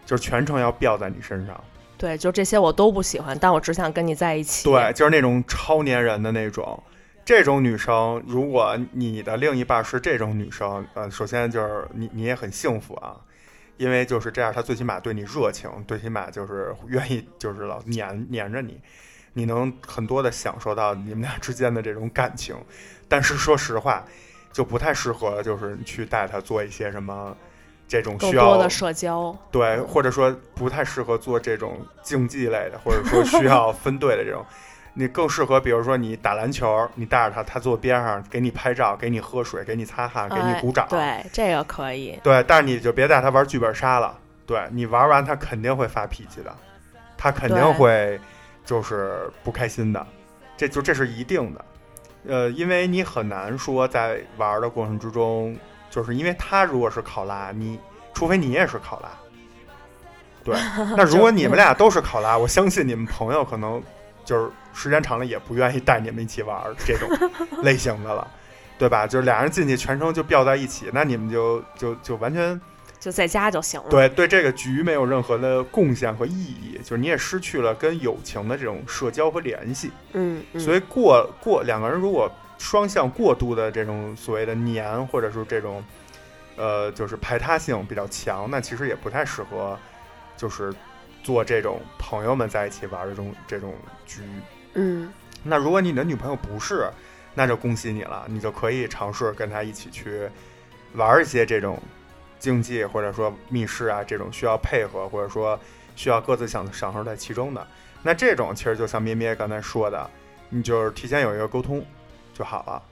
[0.04, 1.58] 就是全程要吊在你身上。
[1.96, 4.68] 对，就这些我都不喜欢，但我只想跟你在一起。
[4.68, 6.82] 对，就是那种超粘人的那种。
[7.22, 13.14] 这种女生，如果你的另一半是这种女生，呃，首先就是你你也很幸福啊，
[13.76, 18.80] 因为就是这样，她最起码对你热情，最起码就是愿意就是老黏黏着你，
[19.34, 22.56] 你能很多的享受到你们俩之间的这种感情。
[23.08, 24.04] 但是说实话，
[24.52, 27.36] 就不太适合就是去带他做一些什么
[27.86, 34.44] 这种需要的社交，对，或者说不太适合做这种竞技类的，或者说需要分队的这种。
[34.92, 40.84] 你更适合，比如说你打篮球，你带着他，他坐边上给你拍照，给你喝水，给你擦汗，给你哎鼓掌。
[40.90, 42.18] 对，这个可以。
[42.24, 44.18] 对，但是你就别带他玩剧本杀了。
[44.44, 46.52] 对你玩完，他肯定会发脾气的，
[47.16, 48.20] 他肯定会
[48.64, 50.04] 就是不开心的，
[50.56, 51.64] 这就这是一定的。
[52.28, 55.56] 呃，因为你很难说在玩的过程之中，
[55.90, 57.78] 就是因为他如果是考拉，你
[58.12, 59.08] 除非你也是考拉。
[60.42, 60.54] 对，
[60.96, 63.82] 那如果你们俩都是考拉，我相信你们朋友可能
[64.24, 67.08] 就是时间长了也不愿意带你们一起玩儿这种
[67.62, 68.26] 类型的了，
[68.78, 69.06] 对吧？
[69.06, 72.58] 就是俩人进去全程就吊在一起，那你们就就就完全
[73.00, 73.88] 就在家就行了。
[73.88, 79.90] 对对这个局没有任何的贡献和意义，就是你也失去了跟友情的这种社交和联系。
[80.12, 85.82] 嗯，嗯，所以过过两个人如果双向过度的这种所谓的黏，或者是这种
[86.56, 89.78] 呃就是排他性比较强，那其实也不太适合，
[90.36, 90.70] 就是
[91.22, 94.22] 做这种朋友们在一起玩的这种这种局。
[94.74, 95.10] 嗯
[95.42, 96.90] 那如果你的女朋友不是，
[97.34, 100.28] 那就恭喜你了，你就可以尝试跟她一起去
[100.92, 101.80] 玩一些这种
[102.40, 105.56] 竞技或者说密室啊这种需要配合或者说
[105.94, 107.64] 需要各自享享受在其中的。
[108.02, 110.10] 那这种其实就像咩咩刚才说的，
[110.48, 111.84] 你就是提前有一个沟通
[112.34, 112.82] 就好了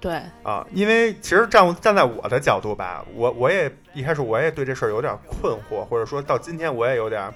[0.00, 0.66] 对，啊。
[0.72, 7.32] 因为其实站站在我的角度吧，我我也一开始我也对这事儿有点困惑，或者说到今天我也有点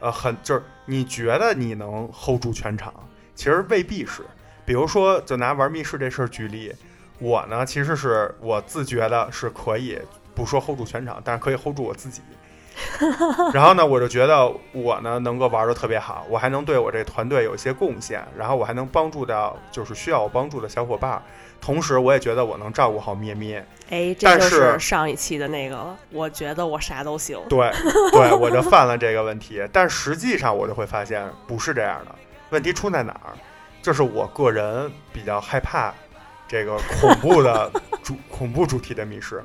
[0.00, 2.92] 呃很就是你觉得你能 hold 住全场，
[3.34, 4.22] 其实未必是。
[4.66, 6.72] 比如说，就拿玩密室这事儿举例，
[7.18, 9.98] 我呢其实是我自觉的是可以
[10.34, 12.22] 不说 hold 住全场，但是可以 hold 住我自己。
[13.52, 21.22] 然后呢，我就觉得我呢能够玩的特别好，我还能对我这团队有一些贡献，然后我还能帮助到就是需要我帮助的小伙伴儿，
[21.60, 23.64] 同时我也觉得我能照顾好咩咩。
[23.90, 25.98] 哎，这就是是上一期的那个了。
[26.10, 27.38] 我觉得我啥都行。
[27.48, 27.70] 对，
[28.12, 29.62] 对，我就犯了这个问题。
[29.72, 32.14] 但实际上我就会发现不是这样的。
[32.50, 33.34] 问题出在哪儿？
[33.82, 35.92] 就是我个人比较害怕
[36.46, 37.70] 这个恐怖的
[38.02, 39.42] 主恐怖主题的密室，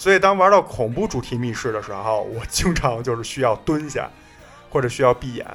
[0.00, 4.08] 所以当玩到恐怖主题密室的时候，我经常就是需要蹲下，
[4.70, 5.46] 或者需要闭眼。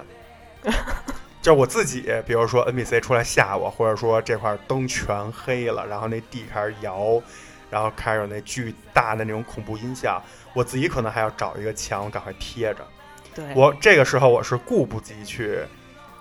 [1.42, 7.20] 就我自己，比如说 NPC 出来吓我，或者说这块灯全黑了，然后那地开始摇，
[7.72, 10.22] 然后开始有那巨大的那种恐怖音效，
[10.54, 12.86] 我自己可能还要找一个墙赶快贴着。
[13.34, 15.58] 对，我这个时候我是顾不及去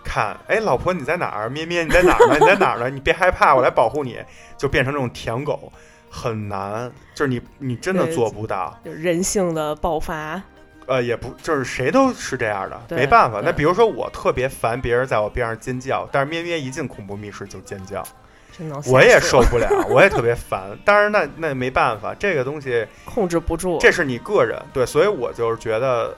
[0.02, 1.50] 看，哎，老婆你在哪儿？
[1.50, 2.38] 咩咩你在哪儿呢？
[2.40, 2.88] 你在哪儿呢？
[2.88, 4.18] 你别害怕，我来保护你。
[4.56, 5.70] 就变成这种舔狗，
[6.14, 8.78] 很难，就是你你真的做不到。
[8.84, 10.40] 就人性的爆发。
[10.86, 13.40] 呃，也不就是谁都是这样的，没办法。
[13.42, 18.06] 那比如说我特别烦别人在我边上尖叫，但是咩咩一进恐怖密室就尖叫，
[18.52, 20.78] 真能吓我也受不了， 我也特别烦。
[20.84, 23.78] 当然那那没办法，这个东西控制不住。
[23.80, 26.14] 这是你个人对，所以我就是觉得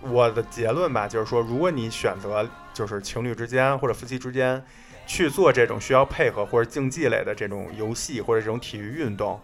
[0.00, 4.64] 我的结论吧，就是说，如果你选择就是情侣之间或者夫妻之间
[5.06, 9.40] 去做这种需要配合或者竞技类的这种游戏或者这种体育运动，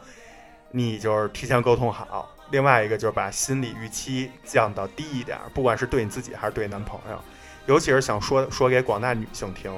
[0.70, 2.28] 你就是提前沟通好。
[2.50, 7.18] 另外一个就是把心理预期降到低一点，不管是对你自己还是对男朋友，
[7.64, 9.72] 尤其是想说说给广大女性听，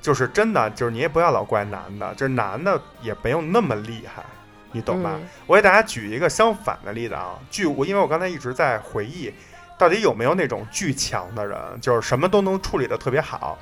[0.00, 4.22] 就是真的就是你也不要老怪男的，就是男的也没有那么厉害，
[4.70, 5.14] 你懂吧？
[5.14, 9.32] 嗯我给大家举一个相反的例子啊，据我因为我刚才一直在回忆，
[9.76, 13.58] 到底有没有那种巨强的人，就是什么都能处理的特别好，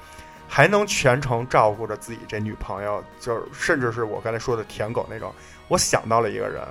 [0.55, 5.35] 还能全程照顾着自己这女朋友，就是甚至是我刚才说的舔狗那种。
[5.67, 6.63] 我想到了一个人，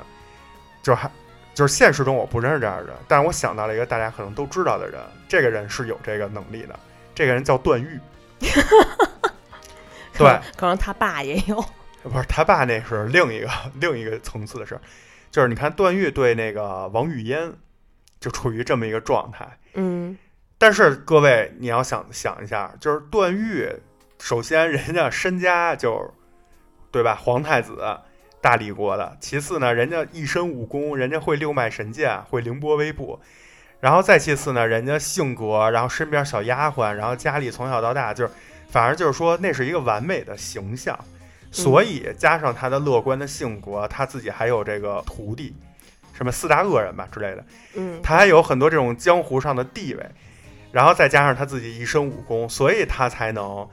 [0.81, 1.11] 就是还
[1.53, 6.79] 就是现实中我不认识这样的人，但是我想到了一个大家可能都知道的人，这个人是有这个能力的，
[7.13, 7.99] 这个人叫段誉。
[10.17, 11.61] 对，可能他爸也有。
[12.03, 13.49] 不是他爸，那是另一个
[13.81, 14.81] 另一个层次的事儿，
[15.29, 17.51] 就是你看段誉对那个王语嫣
[18.21, 20.17] 就处于这么一个状态，嗯，
[20.57, 23.69] 但是各位你要想想一下，就是段誉，
[24.19, 26.13] 首先人家身家就
[26.91, 27.77] 对吧，皇太子
[28.39, 33.19] 大理国的，其次呢，人家一身武功，人家会六脉神剑，会凌波微步。
[33.79, 38.31] 然后再其次呢，人家性格，然后身边小丫鬟，然后家里从小到大就是，
[38.69, 40.97] 反而就是说那是一个完美的形象。
[41.51, 45.55] 所以加上他的乐观的性格，他自己还有这个徒弟，
[46.13, 50.03] 什么四大恶人吧之类的，嗯，他还有很多这种江湖上的地位，
[50.73, 53.65] 然后再加上他自己一身武功，所以他才能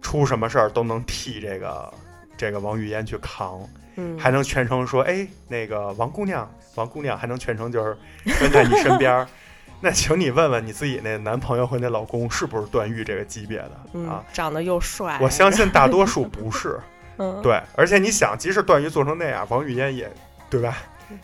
[0.00, 1.92] 出什么事儿都能替这个
[2.36, 3.60] 这个王语嫣去扛，
[3.96, 7.96] 嗯，还能全程说哎那个王姑娘，王姑娘还能全程就是
[8.40, 9.26] 跟在你身边儿。
[9.80, 15.18] 那请你问问你自己那男朋友和那老公是不是段誉这个级别的嗯啊？，长得又帅。
[15.20, 16.80] 我相信大多数不是。
[17.18, 20.10] 嗯，对，而且你想，即使段誉做成那样，王语嫣也，
[20.48, 20.78] 对吧？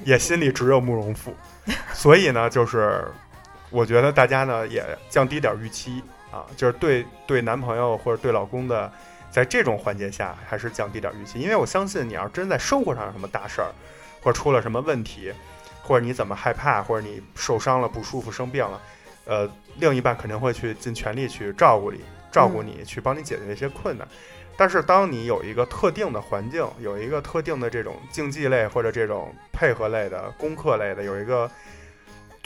[0.05, 1.35] 也心里只有慕容复。
[1.95, 3.05] 所以呢，就是
[3.71, 8.91] 我觉得大家呢也降低点预期啊，就是对对男朋友或者对老公的，
[9.31, 13.71] 在这种环节下还是降低点预期，因为我相信你要真在生活上有什么大事儿，
[14.23, 15.33] 或者出了什么问题，
[15.83, 18.81] 或者你怎么害怕，或者你受伤了不舒服生病了，
[19.25, 24.07] 呃，另一半肯定会去尽全力去照顾你，照顾你，去帮你解决一些困难。
[24.57, 31.51] 但是当你有一个特定的环境，有一个特定的这种竞技类或者这种配合类的功课类的，有一个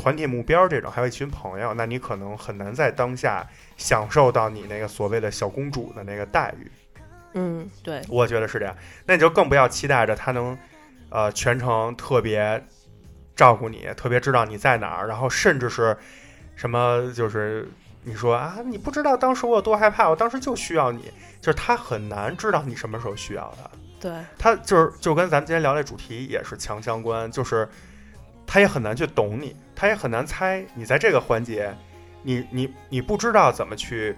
[0.05, 3.43] 团体目标这种，还有一群朋友，那你可能很难在当下
[3.79, 6.71] 享受到你那个所谓的小公主的那个待遇。
[7.33, 8.77] 嗯，对，我觉得是这样。
[9.07, 10.59] 那你就更不要期待着他能，
[11.09, 12.63] 呃，全程特别
[13.35, 15.97] 照顾你，特别知道你在哪儿，然后甚至是
[16.55, 17.67] 什么，就是
[18.03, 23.71] 你说啊，你不知道当时我有多害怕，我当时就需要你，就是他很难知道你什么时候需要他。
[23.99, 27.67] 对，他就是就跟咱们今天聊的主题也是强相关，就是
[28.47, 31.75] 他也很难去懂你，他也很难猜你在这个环节，
[32.23, 34.17] 你你你不知道怎么去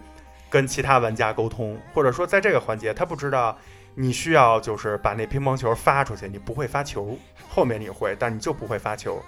[0.51, 3.57] 跟其他玩家沟通，或者说在这个环节他不知道
[3.95, 9.23] 你需要就是把那乒乓球发出去，你不会发球，后面你会，但你就不会发球。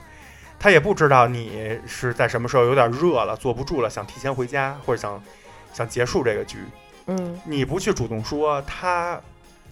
[0.60, 5.22] 他也不知道你是在什么时候有点热了，坐不住了，想提前回家，或者想
[5.72, 6.58] 想结束这个局。
[7.06, 9.20] 嗯，你不去主动说，他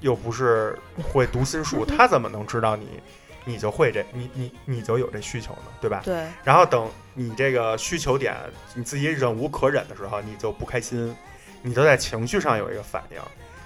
[0.00, 3.00] 又不是会读心术， 他怎么能知道你
[3.48, 5.62] 你就会这你你你就有这需求呢？
[5.80, 6.02] 对吧？
[6.04, 8.34] 对，然后等你这个需求点
[8.74, 11.16] 你自己忍无可忍的时候，你就不开心，
[11.62, 13.18] 你就在情绪上有一个反应，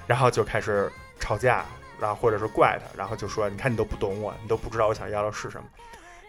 [0.07, 1.64] 然后就开始吵架，
[1.99, 5.64] 然后或者是怪他，然后就说你看你都不懂我，你都不知道我想要的是什么，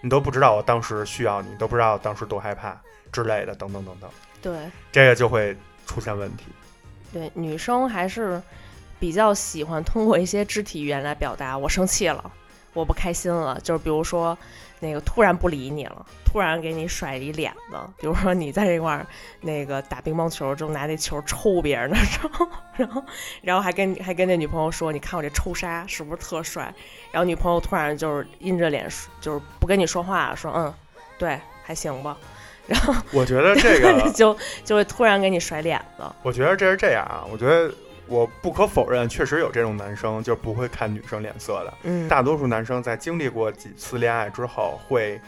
[0.02, 4.10] 你都不知道我当时需要你，你都不知道我当时多害怕之类的，等等等等，
[4.42, 6.46] 对，这个就会出现问题。
[7.12, 8.42] 对，女生还是
[8.98, 12.32] 比较喜欢通过一些肢体语言来表达我生气了，
[12.74, 13.60] 我不开心了。
[13.62, 14.38] 就是比如说，
[14.80, 17.78] 那个突然不理你了，突然给你甩一脸子。
[17.98, 19.06] 比如说你在这块儿
[19.42, 23.04] 那个打乒乓球，就拿那球抽别人的时候， 然后
[23.42, 26.74] 然后还跟还跟那女朋友说，你看我这抽杀是不是特帅？
[27.12, 28.88] 然后女朋友突然就是阴着脸，
[29.20, 30.74] 就是不跟你说话，说嗯，
[31.18, 32.18] 对，还行吧。
[32.68, 36.04] 然后我觉得这个 就就会突然给你甩脸子。
[36.24, 37.74] 我觉得这是这样啊，我觉得
[38.12, 41.74] 我不可否认，确实有这种男生就不会看女生脸色的。
[41.84, 45.20] 嗯，大多数男生在经历过几次恋爱之后，会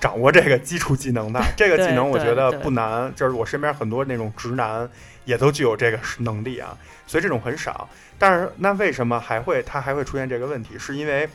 [0.00, 1.40] 掌握这个基础技能的。
[1.54, 4.88] 这个技能我觉得不难，就是我身边很多那种直男
[5.26, 6.74] 也都具有这个能力啊，
[7.06, 7.88] 所以这种很少。
[8.18, 10.78] 但是那为什么还会他还会出现这个问题？
[10.78, 11.28] 是因为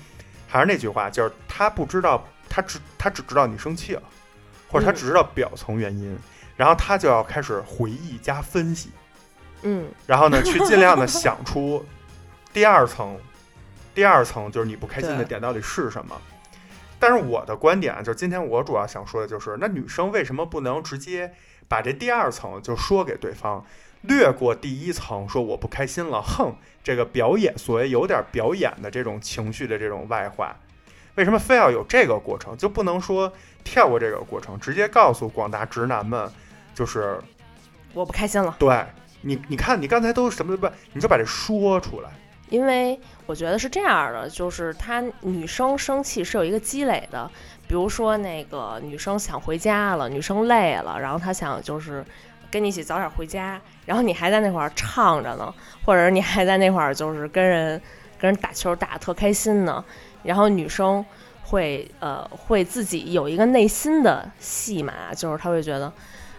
[0.48, 4.02] 还是那句话，就是他不知道，他只他只知道你生气了。
[4.68, 6.18] 或者他只知道表层原因，
[6.58, 8.90] 然后他就要开始回忆加分析，
[9.66, 11.84] 嗯，然后呢，去尽量的想出
[12.54, 13.18] 第二层，
[13.94, 16.16] 第二层就是你不开心的点到底是什么。
[16.98, 21.34] 但是我的观点啊就是，今天我主要想说的就是，那女生为什么不能直接
[21.68, 23.64] 把这第二层就说给对方，
[24.02, 30.56] 略过第一层，说我不开心了，哼，这个表演所谓有点表演的这种情绪的这种外化。
[31.16, 32.56] 为什么非要有这个过程？
[32.58, 33.32] 就不能说
[33.64, 36.32] 跳过这个过程，直接告诉广大直男们，
[36.74, 37.20] 就是
[37.94, 38.56] 我不开心了。
[38.60, 38.86] 对
[39.26, 40.70] 你，你看你刚才都什么不？
[40.94, 42.10] 你就把这说出来。
[42.50, 47.30] 因为我觉得是这样的，就是她女生生气是有一个积累的。
[47.68, 52.06] 比如说那个女生想回家了，女生累了，然后她想就是
[52.52, 55.52] 跟你一起早点回家，然后你还在那块儿唱着呢，
[55.84, 57.82] 或者你还在那块儿就是跟人
[58.20, 59.84] 跟人打球打得特开心呢。
[60.22, 61.04] 然后女生
[61.42, 65.92] 会呃会自己有一个内心的戏码，就是她会觉得，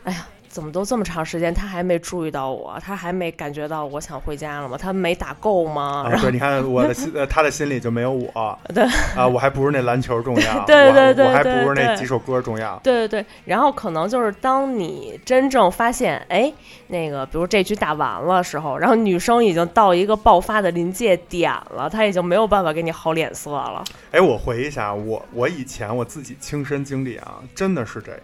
[0.05, 0.25] 哎呀，
[0.57, 4.79] 怎么都这么长时间，他还没注意到我，他还没感觉到我想回家了吗？
[4.79, 6.07] 他没打够吗？
[6.11, 8.59] 啊，对，你看我的心， 呃，他的心里就没有我。
[8.75, 8.83] 对
[9.15, 10.61] 啊，我还不如那篮球重要。
[10.65, 12.81] 对对对，我还不如那几首歌重要。
[12.83, 16.51] 对对对，然后可能就是当你真正发现，哎，
[16.87, 23.85] 那个，比如这局打完了时候，然后女生已经到一个爆发的临界点了，她已经没有办法给你好脸色了。
[24.11, 28.21] 哎，我回忆一下，我我以前我自己亲身经历啊，真的是这样。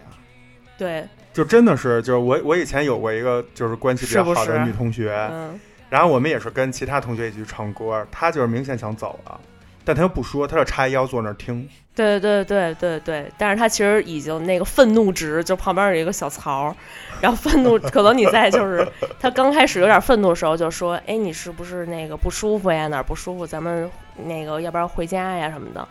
[0.79, 1.07] 对。
[1.33, 5.31] 就真的是，就是我我以前有过一个就是关系比较好的女同学，
[5.88, 9.40] 然后我们也是跟其他同学一起去唱歌，她就是明显想走了，
[9.85, 11.69] 但她又不说，她就叉腰坐那儿听。
[11.94, 16.75] 对对对对对，但是她其实已经那个愤怒值就旁边有一个小槽，
[17.21, 18.87] 然后愤怒 可能你在就是
[19.21, 22.88] 她刚开始有点愤怒的时候就说，哎，你是不是那个不舒服呀？
[22.88, 23.46] 哪儿不舒服？
[23.46, 23.90] 咱们
[24.25, 25.87] 那个要不然回家呀什么的。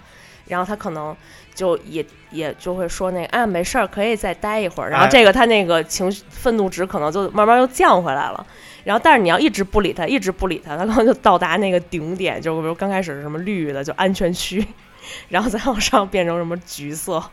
[0.47, 1.15] 然后他可能
[1.53, 8.45] 就也也就会说那个啊没事儿可以再待一会儿，然后这个他那个情绪愤怒值可能就慢慢又降回来了。
[8.83, 14.65] 然后但是你要一直不理他，一直不理他，他可能就到达那个顶点，就比如刚开始是什么绿的就安全区，
[15.29, 17.23] 然后再往上变成什么橘色，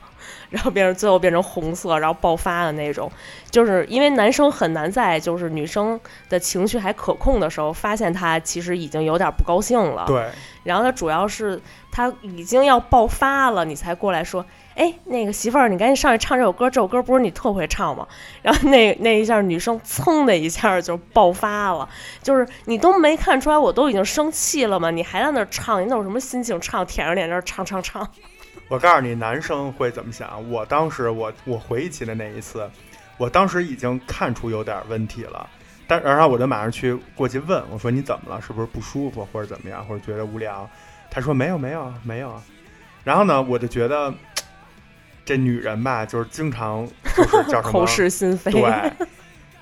[0.51, 3.11] 然后变成最后变成红色，然后爆发的那种。
[3.51, 5.99] 就是因为男生很难在就是女生
[6.29, 10.05] 的情绪还可控的时候，发现他其实已经有点不高兴了。
[10.07, 10.27] 对，
[10.69, 11.59] 然后他主要是
[11.91, 14.45] 他已经要爆发了，你才过来说，
[14.75, 18.07] 哎，那个媳妇儿，你赶紧上去唱这首歌，这首歌不是你特会唱吗？
[18.43, 21.89] 然后那那一下女生噌的一下就爆发了，
[22.23, 24.91] 就是你都没看出来，我都已经生气了吗？
[24.91, 26.85] 你还在那儿唱，你那有什么心情唱？
[26.85, 28.07] 舔着脸在那儿唱唱唱。
[28.69, 30.51] 我告诉你，男生会怎么想？
[30.51, 32.69] 我当时我我回忆起的那一次，
[33.17, 35.49] 我当时已经看出有点问题了，
[35.89, 38.41] 但然后我就马上去过去问我说你怎么了？
[38.41, 40.69] 是不是不舒服或者怎么样，或者觉得无聊？
[41.11, 42.41] 他说没有没有没有。
[43.03, 44.13] 然后呢，我就觉得
[45.25, 46.87] 这女人吧，就是经常
[47.17, 48.53] 就是叫什么 口是心非。
[48.53, 48.93] 对，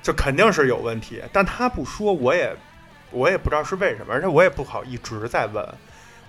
[0.02, 2.54] 就肯定是有问题，但她不说，我也
[3.12, 5.64] 我也不知道是为什么，而且我也不好一直在问，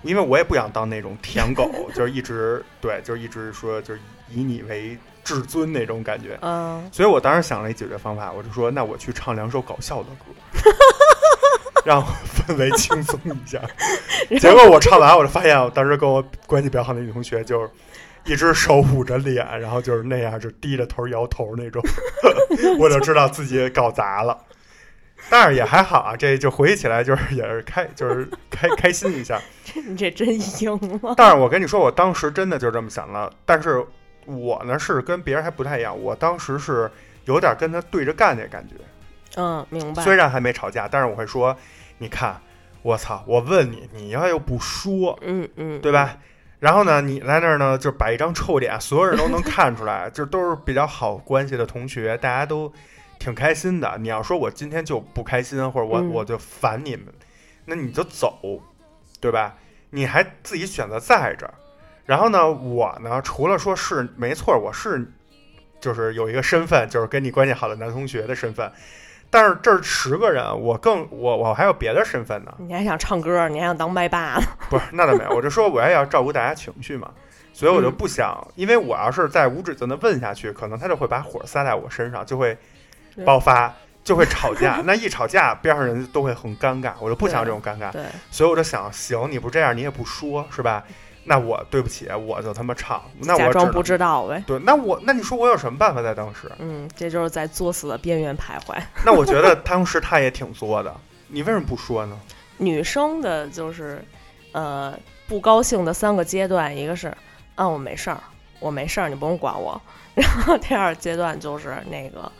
[0.04, 4.96] 因为我也不想当那种舔狗， 就是一直对，就是一直说就是以你为
[5.28, 6.38] 至尊那种感觉。
[6.42, 10.72] 嗯，所以我当时想了一解决方法，我就说那我去唱两首搞笑的歌，
[11.84, 13.62] 让我氛围轻松一下。
[14.40, 17.70] 结果我唱完，我就发现我当时跟我关系比较好的女同学就是。
[18.26, 21.82] 一只手捂着脸，然后就是那样，就低着头摇头那种，
[22.78, 24.38] 我就知道自己搞砸了。
[25.30, 29.40] 但是也还好啊，这就回忆起来就是也是开就是开开心一下。
[29.88, 30.28] 你这真
[30.62, 31.14] 赢了。
[31.16, 33.32] 但是我跟你说，我当时真的就这么想了。
[33.46, 33.82] 但是
[34.28, 36.92] 我呢是跟别人还不太一样，我当时是
[37.26, 38.76] 有点跟他对着干那感觉。
[39.36, 40.04] 嗯，明白。
[40.04, 41.56] 虽然还没吵架，但是我会说，
[41.98, 42.40] 你看，
[42.82, 46.18] 我操，我问你，你要又不说，嗯嗯，对吧？
[46.60, 52.72] 然后呢，你在那儿呢，就摆一张臭脸，所有人都能看出来， 就都是比较好关系的同学，大家都
[53.20, 53.98] 挺开心的。
[54.00, 57.06] 你要说我今天就不开心，或者我、嗯我就烦你们，
[57.66, 58.40] 那你就走，
[59.22, 59.56] 对吧？
[59.92, 61.54] 你还自己选择在这儿。
[62.08, 65.06] 然后呢，我呢，除了说是没错，我是
[65.80, 68.72] 就是有一个身份，就是跟你关系好的男同学的身份，
[69.30, 72.54] 但是这十个人，我更我我还有别的身份呢。
[72.60, 74.42] 你还想唱歌，你还想当麦霸呢？
[74.70, 77.12] 不是，那倒没有，我就说我也要照顾大家情绪嘛，
[77.52, 82.58] 所以我就不想，因为我要是再无止境的问下去，可能他就会把火撒在我身上，就会
[83.26, 83.74] 爆发，
[84.06, 84.82] 就会 吵架。
[84.86, 90.82] 那一吵架，边上人都会很尴尬，我就不想这种尴尬，对，所以我就想，行，你不这样，你也不说，是吧？
[91.30, 94.42] 那我对不起，我就他妈唱，那我假装不知道呗。
[94.48, 96.50] 对，那我那你说我有什么办法在当时？
[96.58, 98.82] 嗯，这就是在作死的边缘徘徊。
[99.06, 100.96] 那我觉得 当时他也挺作的，
[101.28, 102.18] 你为什么不说呢？
[102.58, 104.02] 女生的就是，
[104.54, 104.98] 呃，
[105.28, 107.14] 不高兴的三个阶段，一个是，
[107.56, 108.18] 啊，我没事儿，
[108.62, 109.80] 我没事儿，你不用管我。
[110.16, 112.32] 然后第二阶段就是那个，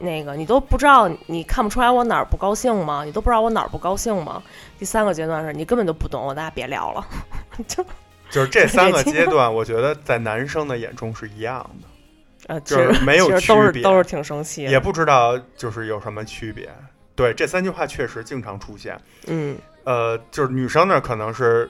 [0.00, 3.04] 那个你都不知道，你看不出来我哪儿不高兴吗？
[3.04, 4.42] 你都不知道我哪儿不高兴吗？
[4.78, 7.06] 第三个阶段是你根本就不懂我，大家别聊了。
[7.68, 7.86] 就
[8.30, 11.88] 就是这三个 阶段，我觉得在男生的眼中是一样的。
[12.48, 14.62] 呃，就是没有区别都是挺生气。
[14.62, 16.68] 也不知道就是有什么区别。
[17.16, 18.96] 对，这三句话确实经常出现。
[19.26, 21.68] 嗯，呃，就是女生那，可能是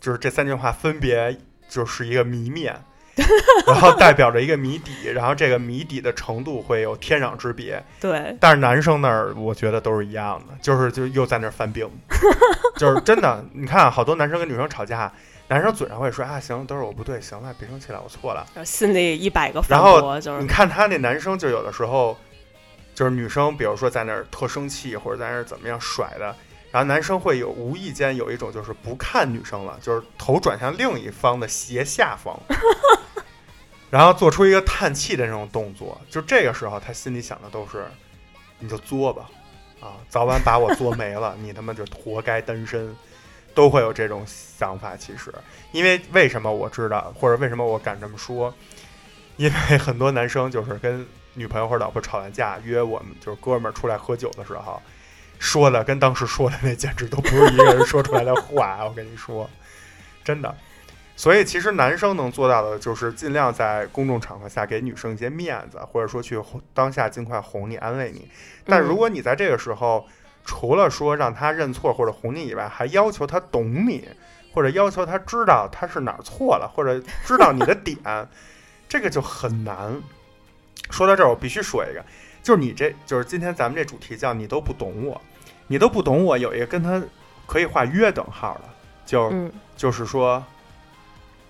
[0.00, 1.36] 就是这三句话分别
[1.68, 2.74] 就是一个谜面，
[3.66, 7.82] 然后代表着一个谜底，然后这个谜底的程度会有天壤之别。
[8.00, 11.90] 对，但是男生那儿，我觉得都是一样的，就是就又在那儿犯病，
[12.78, 13.44] 就是真的。
[13.52, 15.12] 你看，好多男生跟女生吵架，
[15.48, 18.44] 男生嘴上会说啊，行，都是我不对，行了，别生气了，我错了。
[18.64, 22.16] 心里一百个反然后驳，就是你看他那男生，就有的时候，
[22.94, 26.34] 就是女生，比如说在那儿特生气，或者在那儿怎么样甩的，
[26.72, 32.36] 然后男生会有无意间有一种就是不看女生了，就是头转向另一方的斜下方，
[33.88, 36.00] 然后做出一个叹气的那种动作。
[36.10, 37.86] 就这个时候，他心里想的都是，
[38.58, 39.30] 你就作吧，
[39.80, 42.92] 啊，早晚把我作没了，你他妈就活该单身。
[43.56, 45.34] 都会有这种想法，其实，
[45.72, 48.54] 因为为什么我知道，或者为什么我敢这么说？
[49.38, 54.80] 因为很多男生就是跟女朋友或者老婆吵完架，约我们就是哥们儿出来喝酒的时候，
[55.38, 58.84] 说的跟当时说的那简直都不是一个人说出来的话。
[58.84, 59.48] 我跟你说，
[60.22, 60.54] 真的。
[61.16, 68.28] 所以其实男生能做到的就是尽量在公众场合下给女生一些面子，或者说去哄当下尽快哄你、安慰你。
[68.66, 70.06] 但如果你在这个时候，
[70.46, 74.08] 除了说让他认错或者哄你以外，还要求他懂你，
[74.54, 77.98] 或者要求他知道他是哪儿错了，或者知道你的点，
[78.88, 80.00] 这个就很难。
[80.90, 82.02] 说到这儿，我必须说一个，
[82.42, 85.20] 就是你这就是今天咱们这主题叫你都不懂我，
[85.66, 87.02] 你都不懂我，有一个跟他
[87.46, 88.62] 可以画约等号的，
[89.04, 89.52] 就、嗯。
[89.76, 90.42] 就是说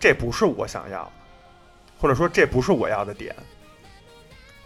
[0.00, 1.12] 这不是我想要的，
[2.00, 3.32] 或者说这不是我要的点，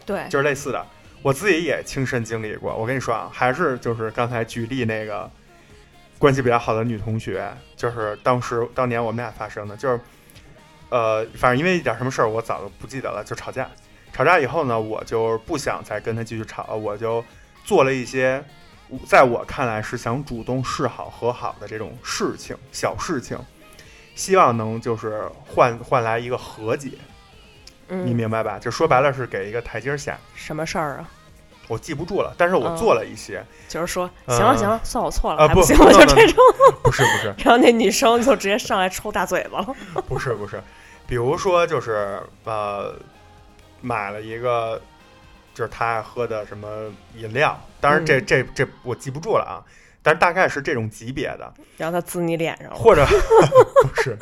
[0.06, 0.86] 对，就是类似的，
[1.22, 2.74] 我自己也亲身经历过。
[2.74, 5.30] 我跟你说啊，还是就是刚才举例那个
[6.18, 7.46] 关系比较好的女同学，
[7.76, 10.00] 就是当时当年我们俩发生的，就是
[10.88, 13.68] 呃，反正因为一点什么事儿，我早就不记得了，就吵架。
[14.12, 17.24] 吵架以后呢，我就不想再跟他继续吵，我就
[17.64, 18.42] 做了一些
[19.06, 23.38] 在我看来是想主动示好、和好的这种事情，小事情，
[24.16, 26.90] 希望能就是换换来一个和解，
[27.90, 28.58] 嗯，你明白吧？
[28.58, 30.18] 就说白了是给一个台阶下。
[30.34, 31.08] 什么事儿啊？
[31.68, 36.36] 我记不住了，但是我嗯做了一些，就是说，嗯行了行了，算我错了，啊不行了，no，就这种。
[36.82, 40.02] 不是不是然后那女生就直接上来抽大嘴巴了。
[40.08, 40.60] 不是不是，
[41.06, 42.94] 比如说就是呃，
[43.80, 44.80] 买了一个
[45.54, 46.68] 就是他爱喝的什么
[47.16, 49.62] 饮料，当然这、嗯这这我记不住了啊，
[50.02, 52.74] 但是大概是这种级别的，然后他滋你脸上了。
[52.74, 53.06] 或者
[53.94, 54.18] 不是，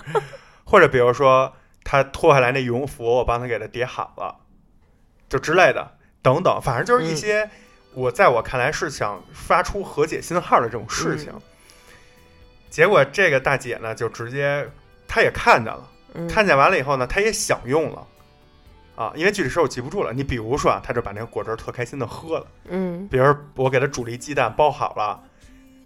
[0.64, 1.50] 或者比如说
[1.90, 4.36] 他脱下来那羽绒服，我帮他给他叠好了，
[5.26, 7.50] 就之类的，等等，反正就是一嗯些
[7.94, 11.32] 我在我看来是想发出和解信号的这种事情。
[11.34, 11.40] 嗯
[12.68, 14.68] 结果这个大姐呢，就直接
[15.08, 18.06] 她也看见了，嗯看见完了以后呢，她也享用了。
[18.94, 20.12] 啊，因为具体事儿我记不住了。
[20.12, 22.46] 你比如说啊，她就把那个果汁儿特开心的喝了。
[22.68, 25.18] 嗯比如我给她煮了一鸡蛋，包好了，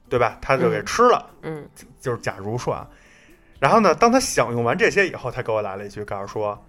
[0.09, 0.37] 对吧？
[0.43, 1.31] 她就给嗯吃了。
[1.43, 1.69] 嗯
[2.01, 2.85] 就是假如说啊，
[3.63, 6.61] 然后呢，当他享用完这些以后，他给我来了一句，告诉说，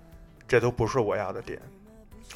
[0.47, 1.59] 这都不是我要的点。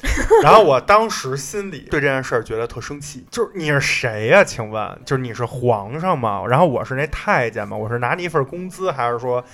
[0.42, 6.44] 然后我当时心里对这件事儿觉得特生气，就是你是谁呀、请问，就是你是皇上吗？
[6.48, 7.76] 然后我是那太监吗？
[7.76, 9.44] 我是拿你一份工资，还是说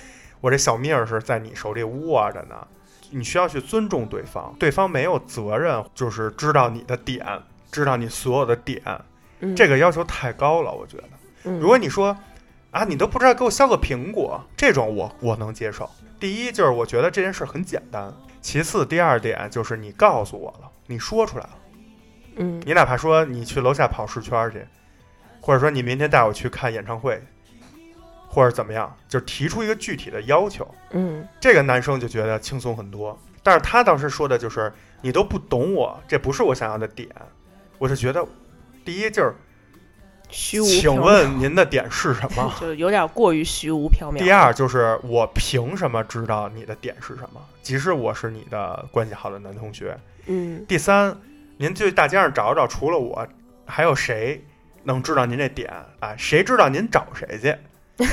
[0.41, 2.55] 我这小命儿是在你手里握着呢？
[3.11, 7.23] 你需要去尊重对方，对方没有责任，就是知道你的点，
[7.71, 8.81] 知道你所有的点，
[9.41, 11.03] 嗯，这个要求太高了，我觉得。
[11.43, 12.17] 嗯如果你说
[12.75, 15.89] 啊，你都不知道给我削个苹果，这种我我能接受。
[16.19, 21.49] 第一就是我觉得这件事很简单，其次第二点就是你告诉我了，你说出来了，
[22.35, 24.65] 嗯你哪怕说你去楼下跑十圈去，
[25.39, 27.23] 或者说你明天带我去看演唱会，
[28.27, 33.17] 或者怎么样，就提出一个具体的要求，嗯这个男生就觉得轻松很多。
[33.41, 34.69] 但是他当时说的就是
[34.99, 37.09] 你都不懂我，这不是我想要的点，
[37.77, 38.27] 我是觉得
[38.83, 39.33] 第一就是
[40.29, 40.65] 虚无。
[40.65, 42.53] 请问您的点是什么？
[42.59, 44.17] 就有点过于虚无缥缈。
[44.17, 47.41] 第二就是我凭什么知道你的点是什么？
[47.61, 49.97] 即使我是你的关系好的男同学。
[50.27, 51.15] 嗯第三，
[51.57, 53.27] 您去大街上找找，除了我，
[53.65, 54.43] 还有谁
[54.83, 55.71] 能知道您这点？
[55.99, 57.55] 啊，谁知道您找谁去？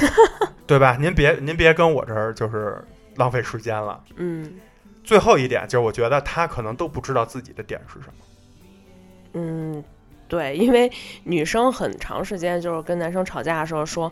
[0.67, 0.97] 对吧？
[1.01, 2.83] 您别您别跟我这儿就是
[3.17, 4.03] 浪费时间了。
[4.17, 4.53] 嗯
[5.05, 8.25] 最后一点就是，我觉得他可能都不知道自己的点是什么。
[9.35, 9.85] 嗯，
[10.33, 10.91] 对，因为
[11.25, 14.11] 女生很长时间就是跟男生吵架的时候说。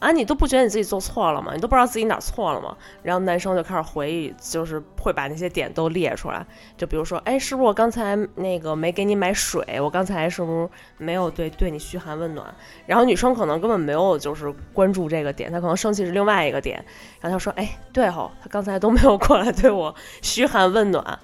[0.00, 1.52] 啊，你都不觉得你自己做错了吗？
[1.54, 2.74] 你都不知道自己哪错了吗？
[3.02, 6.42] 然后男生就开始回忆，就是会把那些点都列出来。
[6.74, 9.78] 就比如说，哎，是不是我刚才那个没给你买水？
[9.78, 12.46] 我刚才是不是没有对对你嘘寒问暖？
[12.86, 16.82] 然后女生可能根本没有就是关注这个点，她可能生气是另外一个点。
[17.20, 21.18] 然后她说，哎，对吼，他刚才都没有过来对我嘘寒问暖。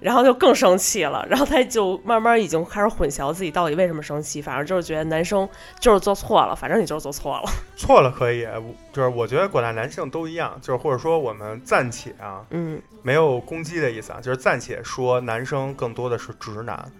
[0.00, 5.48] 然后就更生气了，然后他就慢慢已经开始混淆自己到底为什么生气，反正就是觉得男生
[5.78, 7.50] 就是做错了，反正你就是做错了。
[7.76, 8.46] 错了可以，
[8.92, 16.90] 就是我觉得广大男性都一样，就是或者说我们暂且啊，嗯没有攻击的意思啊，就是暂且说男生更多的是直男，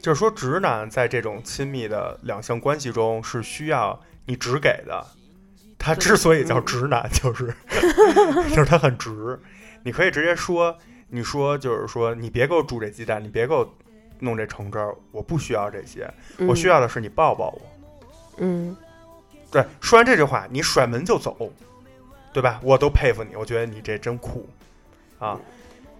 [0.00, 5.06] 就是说直男在这种亲密的两性关系中是需要你直给的。
[5.78, 7.52] 他之所以叫嗯直男，就是
[8.50, 9.36] 就是他很直，
[9.82, 10.78] 你可以直接说，
[11.14, 13.70] 你说就是说你别给我煮这鸡蛋，你别给我
[14.20, 17.62] 弄这橙汁儿，我不需要这些，嗯，我需要的是你抱抱我。
[18.38, 18.74] 嗯
[19.50, 21.52] 对，说完这句话，你甩门就走，
[22.32, 22.58] 对吧？
[22.62, 24.48] 我都佩服你，我觉得你这真酷
[25.18, 25.38] 啊，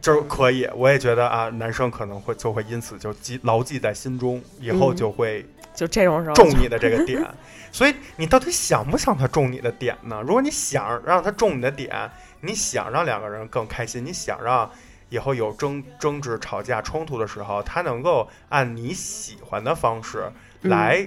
[0.00, 0.66] 就是可以。
[0.74, 5.44] 我也觉得啊，男生可能会就会因此就记牢记在心中，以后嗯就会
[5.74, 7.22] 就这种时候中你的这个 点。
[7.70, 10.22] 所以你到底想不想他中你的点呢？
[10.22, 12.10] 如果你想让他中你的点，
[12.40, 14.70] 你想让两个人更开心，你想让
[15.12, 20.24] 以后有争争执、吵架、冲突的时候，他能够按你喜欢的方式
[20.62, 21.06] 嗯来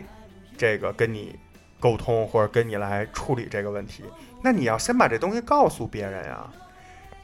[0.55, 1.35] 这个跟你
[1.79, 4.03] 沟通，或者跟你来处理这个问题。
[4.43, 6.47] 那你要先把这东西告诉别人呀，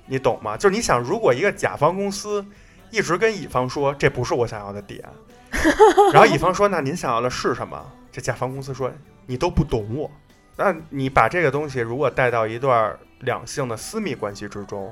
[0.08, 0.58] 你懂吗？
[0.58, 2.44] 就是你想，如果一个甲方公司
[2.90, 5.08] 一直跟乙方说这不是我想要的点，
[6.12, 7.80] 然后乙方说那您想要的是什么？
[8.12, 8.92] 这甲方公司说
[9.28, 10.10] 你都不懂我。
[10.58, 14.92] 那你把这个东西如果带到一段两性的私密关系之中，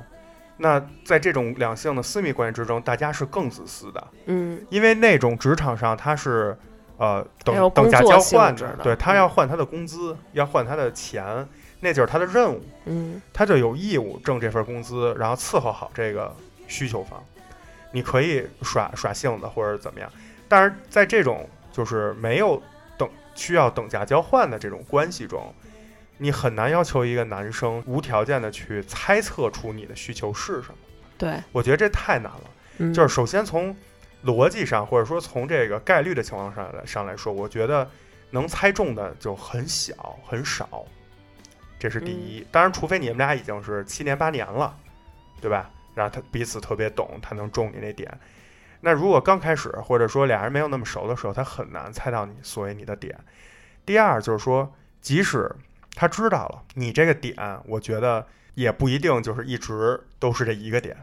[0.60, 4.62] 那在这种两性的私密关系之中，大家是更自私的，嗯。
[4.70, 6.56] 因为那种职场上他是
[6.98, 9.16] 呃等等价交换的，对他嗯。
[9.16, 11.48] 要换他的工资，要换他的钱，
[11.80, 13.22] 那就是他的任务，嗯。
[13.34, 16.36] 他就有义务挣这份工资，然后伺候好这个
[16.68, 17.24] 需求方。
[17.92, 20.08] 你可以耍耍性子或者怎么样，
[20.48, 22.62] 但是在这种就是没有
[22.98, 25.52] 等需要等价交换的这种关系中，
[26.20, 30.78] 你很难要求一个男生无条件的去猜测出你的需求是什么。
[31.18, 32.44] 对，我觉得这太难了。
[32.78, 33.76] 嗯就是首先从
[34.24, 37.90] 逻辑上，或者说从这个概率的情况上来上来说，我觉得
[38.30, 40.86] 能猜中的就很小很少，
[41.80, 42.46] 这是第一。
[42.52, 44.78] 当然，除非你们俩已经是七年八年了，
[45.42, 45.70] 对吧？
[45.96, 48.18] 然后他彼此特别懂，他能中你那点。
[48.80, 53.18] 那如果刚开始，或者说俩人没有那么熟的时候，他很难猜到你所谓你的点。
[53.86, 55.54] 第二就是说，即使
[55.96, 57.36] 他知道了你这个点，
[57.66, 58.26] 我觉得
[58.56, 60.96] 也不一定就是一直都是这一个点。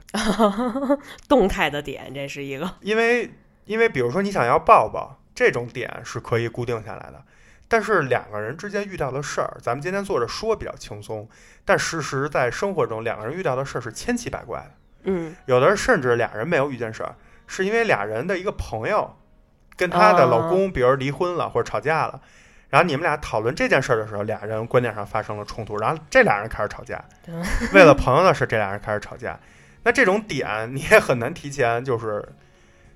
[1.28, 3.30] 动态的点，这是一个，因为
[3.64, 7.22] 因为比如说你想要抱抱这种点是可以固定下来的，
[7.68, 11.28] 但是两个人之间遇到的事儿，咱们今天坐着说比较轻松，
[11.64, 14.70] 但事实在生活中两个人遇到的事儿是千奇百怪的，
[15.04, 17.16] 嗯有的人甚至俩人没有遇见事儿，
[17.46, 19.16] 是因为俩人的一个朋友
[19.76, 22.20] 跟她的老公，比如离婚了或者吵架了。
[22.68, 27.02] 然后你们俩讨论这件事儿的时候，俩人观点上发生了冲突，然后这俩人开始吵架，
[27.72, 29.38] 为了朋友的事，这俩人开始吵架。
[29.82, 32.28] 那这种点你也很难提前就是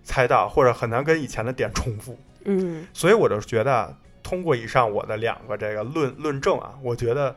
[0.03, 2.19] 猜到，或者很难跟以前的点重复。
[2.45, 7.37] 嗯所以我就觉得，通过以上我的两个这个论论证啊，我觉得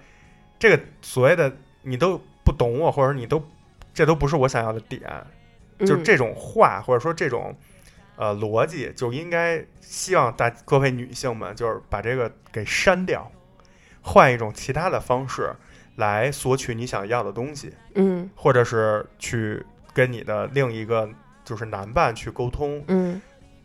[0.57, 1.51] 这个所谓的
[1.83, 3.43] 你都不懂我，或者你都
[3.93, 5.01] 这都不是我想要的点，
[5.79, 7.55] 就嗯这种话或者说这种
[8.15, 13.31] 呃逻辑，就应该希望大各位女性们就是把这个给删掉，
[14.01, 15.53] 换一种其他的方式
[15.95, 17.73] 来索取你想要的东西。
[17.95, 21.07] 嗯或者是去跟你的另一个
[21.45, 23.21] 就是男伴去沟通，嗯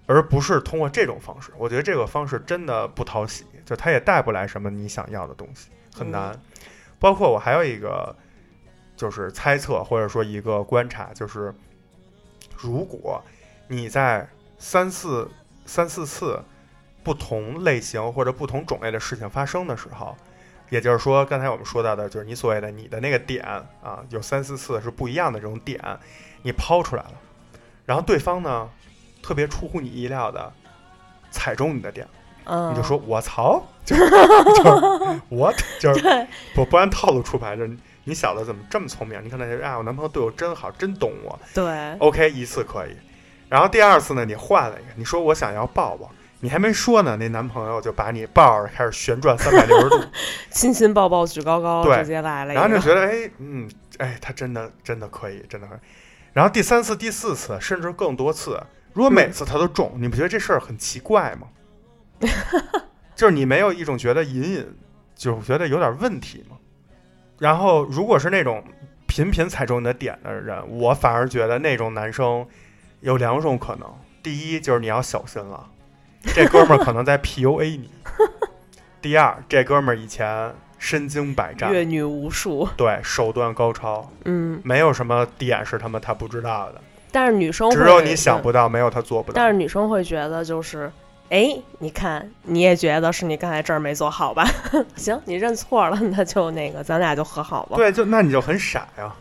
[0.06, 1.50] 而不是通过这种方式。
[1.56, 6.38] 我觉得这个方式真的不讨喜，就他也带不来什么你想要的东西，很难。
[6.98, 8.14] 包括我还有一个
[8.96, 11.54] 就是猜测或者说一个观察，就是
[12.56, 13.22] 如果
[13.68, 14.28] 你在
[14.58, 15.30] 三四
[15.64, 16.42] 三四次
[17.02, 20.16] 不同类型或者不同种类的事情发生的时候，
[20.68, 23.44] 也就是说，刚才我们说到的，就是你所谓的你的那个点
[23.82, 25.80] 啊，有三四次是不一样的这种点，
[26.42, 27.12] 你抛出来了，
[27.86, 28.68] 然后对方呢，
[29.22, 30.52] 特别出乎你意料的
[31.30, 32.06] 踩中你的点，
[32.44, 39.22] 嗯，你就说我操，就是就是我就 是对，不不按套路出牌，就是你小子怎么这么聪明？
[39.24, 41.38] 你可能觉得啊，我男朋友对我真好，真懂我。
[41.54, 42.96] 对，OK，一次可以，
[43.48, 50.00] 然后第二次呢，你换了一个，你说我想要抱抱，你还没说呢，那男朋友就把你抱着开始旋转三百六十度，
[50.50, 53.68] 亲亲抱抱举高高，直接来了一然后就，觉得哎，嗯，
[53.98, 55.78] 哎，他真的真的可以，真的可以。
[56.32, 58.60] 然后第三次、第四次，甚至更多次，
[58.92, 61.48] 如果每次他都中，你不觉得这事儿很奇怪吗？
[63.16, 64.76] 就是你没有一种觉得隐隐
[65.14, 66.56] 就觉得有点问题吗？
[67.38, 68.62] 然后如果是那种
[69.06, 72.46] 频频踩中你的点的人，我反而觉得那种男生
[73.00, 73.88] 有两种可能：
[74.22, 75.66] 第一就是你要小心了，
[76.34, 77.88] 这哥们儿可能在 PUA 你；
[79.00, 86.80] 第二，这哥们儿以前身经百战，阅女无数，对，手段高超，嗯，没有什么点是他妈他不知道的，
[87.12, 89.36] 但是女生只有你想嗯不到，没有他做不到。
[89.36, 90.90] 但是女生会觉得就是，
[91.30, 94.44] 哎，你看，你也觉得是你刚才这儿没做好吧？
[94.96, 99.14] 行，你认错了，那就那个，咱俩就和好吧。，对，就那你就很傻呀，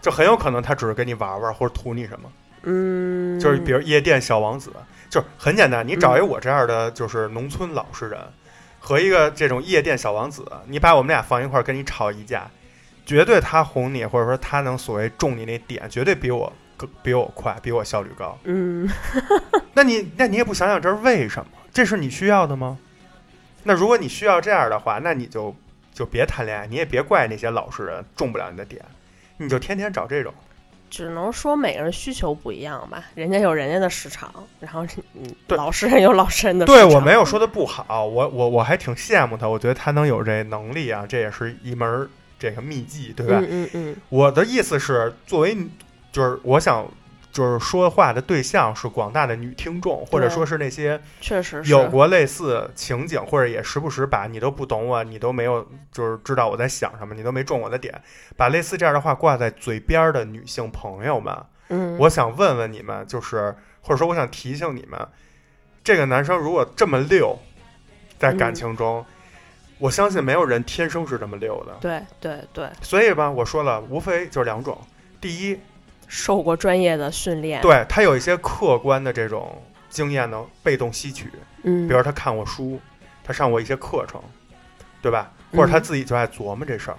[0.00, 2.30] 就很有可能他只是跟你玩玩或者图你什么，
[2.66, 4.72] 嗯，就是比如夜店小王子，
[5.08, 8.20] 就是很简单，你找一我这样的就是农村老实人，
[8.80, 12.50] 和一个这种夜店小王子，你把我们俩放一块儿跟你吵一架，
[13.04, 18.36] 绝对他哄你，或者说他能所谓中你那点，绝对比我更比我快，比我效率高。
[18.44, 18.88] 嗯，
[19.72, 21.46] 那你那你也不想想这是为什么？
[21.72, 22.78] 这是你需要的吗？
[23.62, 25.54] 那如果你需要这样的话，那你就
[25.92, 28.84] 就别谈恋爱，你也别怪那些老实人中不了你的点，
[29.36, 30.34] 你就天天找这种。
[30.96, 34.82] 只能说每个人需求不一样吧，人家有人家的市场，然后
[35.12, 36.74] 嗯，对老实人有老实人的市场。
[36.74, 43.38] 对我没有说的不好，我我我还挺羡慕他，我觉得他能有这能力啊，这也是一门儿这个秘技，对吧？
[43.42, 45.54] 嗯嗯嗯，我的意思是，作为
[46.10, 46.90] 就是我想
[47.36, 57.92] 就是说话的对象是广大的女听众，或者说是那些确实有过类似情景，或者也时不时把你都不懂我，你都没有就是知道我在想什么，你都没中我的点，
[58.38, 61.36] 把类似这样的话挂在嘴边儿的女性朋友们，
[61.68, 65.06] 嗯，我想问问你们，就是或者说我想提醒你们，
[65.84, 67.38] 这个男生如果这么溜，
[68.18, 69.04] 在感嗯情中，
[69.76, 71.76] 我相信没有人天生是这么溜的。
[71.82, 74.80] 对对对，所以吧，我说了，无非就是两种。
[75.20, 75.60] 第一，
[76.06, 81.30] 受过专业的训练，对他有一些客观的这种经验的被动吸取，
[81.62, 82.80] 嗯，比如他看过书，
[83.24, 84.20] 他上过一些课程，
[85.02, 85.32] 对吧？
[85.52, 86.96] 或者他嗯自己就爱琢磨这事儿，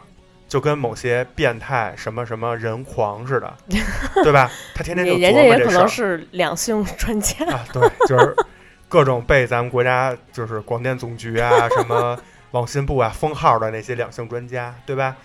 [0.48, 3.54] 就跟某些变态什么什么人狂似的，
[4.24, 4.50] 对吧？
[4.74, 8.36] 他天天就琢磨这事儿也可能是两性专家，啊，对，就是
[8.88, 12.18] 各种被咱们国家就是广电总局啊， 什么
[12.52, 15.16] 网信部啊封号的那些两性专家，对吧？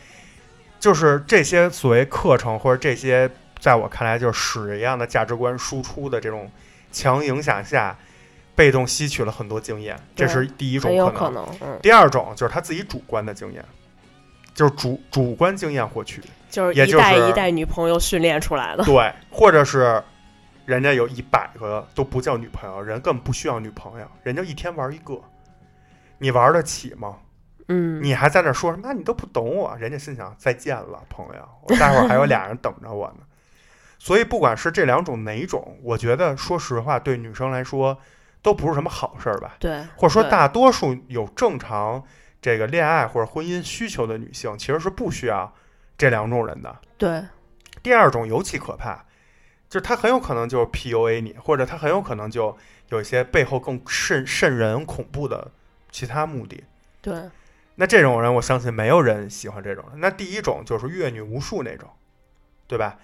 [0.81, 3.31] 就是这些所谓课程或者这些，
[3.63, 6.51] 在我看来就是屎一样的价值观输出的这种
[6.91, 7.97] 强影响下，
[8.57, 13.65] 被动吸取了很多经验，这是第一种可可能，嗯，第二种就是他自己主观的经验，
[14.53, 18.83] 就是主主观经验获取，就是一代一代女朋友训练出来的。
[18.83, 20.03] 对，或者是
[20.67, 25.21] 人家有一百个都不叫女朋友，人根本不需要女朋友，人家一天玩一个，
[26.19, 27.19] 你玩得起吗？
[27.69, 28.83] 嗯，你还在那说什么？
[28.85, 33.25] 那你都不懂我，人家心想再见了，朋友，我待会儿还有俩人等着我呢。
[34.05, 37.97] 所以不管是这两种哪一种，我觉得说实话，对女生来说
[38.43, 39.55] 都不是什么好事儿吧。
[39.61, 42.03] 对，或者说大多数有正常
[42.41, 45.55] 这个恋爱或者婚姻需求的女性，其实是不需要
[45.97, 46.77] 这两种人的。
[46.99, 47.23] 对，
[47.81, 49.05] 第二种尤其可怕，
[49.69, 55.53] 就是他很有可能就是 PUA 你，或者他很有可能就有一些背后更渗渗人、恐怖的
[55.93, 56.65] 其他目的。
[57.01, 57.31] 对，
[57.77, 60.01] 那这种人，我相信没有人喜欢这种人。
[60.01, 61.89] 那第一种就是阅女无数那种，
[62.67, 62.99] 对吧？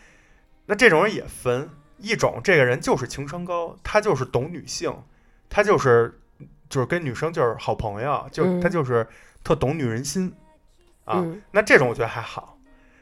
[0.71, 4.95] 那这种人也分一种，这个人就是情商高，他就是懂女性，
[5.49, 6.21] 他就是
[6.69, 9.07] 就是跟女生就是好朋友，就、嗯他就是
[9.43, 10.31] 特懂女人心
[11.07, 11.21] 啊。
[11.21, 12.59] 嗯，那这种我觉得还好，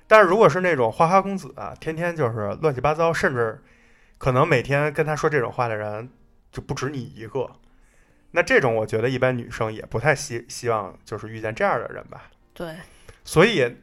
[0.06, 3.60] 但是如果是那种花花公子啊，天天就是乱七八糟，甚至
[4.16, 6.08] 可能每天跟他说这种话的人
[6.52, 7.50] 就不止你一个，
[8.30, 12.30] 那这种我觉得一般女生也不太希希望就是遇见这样的人吧。
[12.54, 12.76] 对，
[13.24, 13.76] 所以，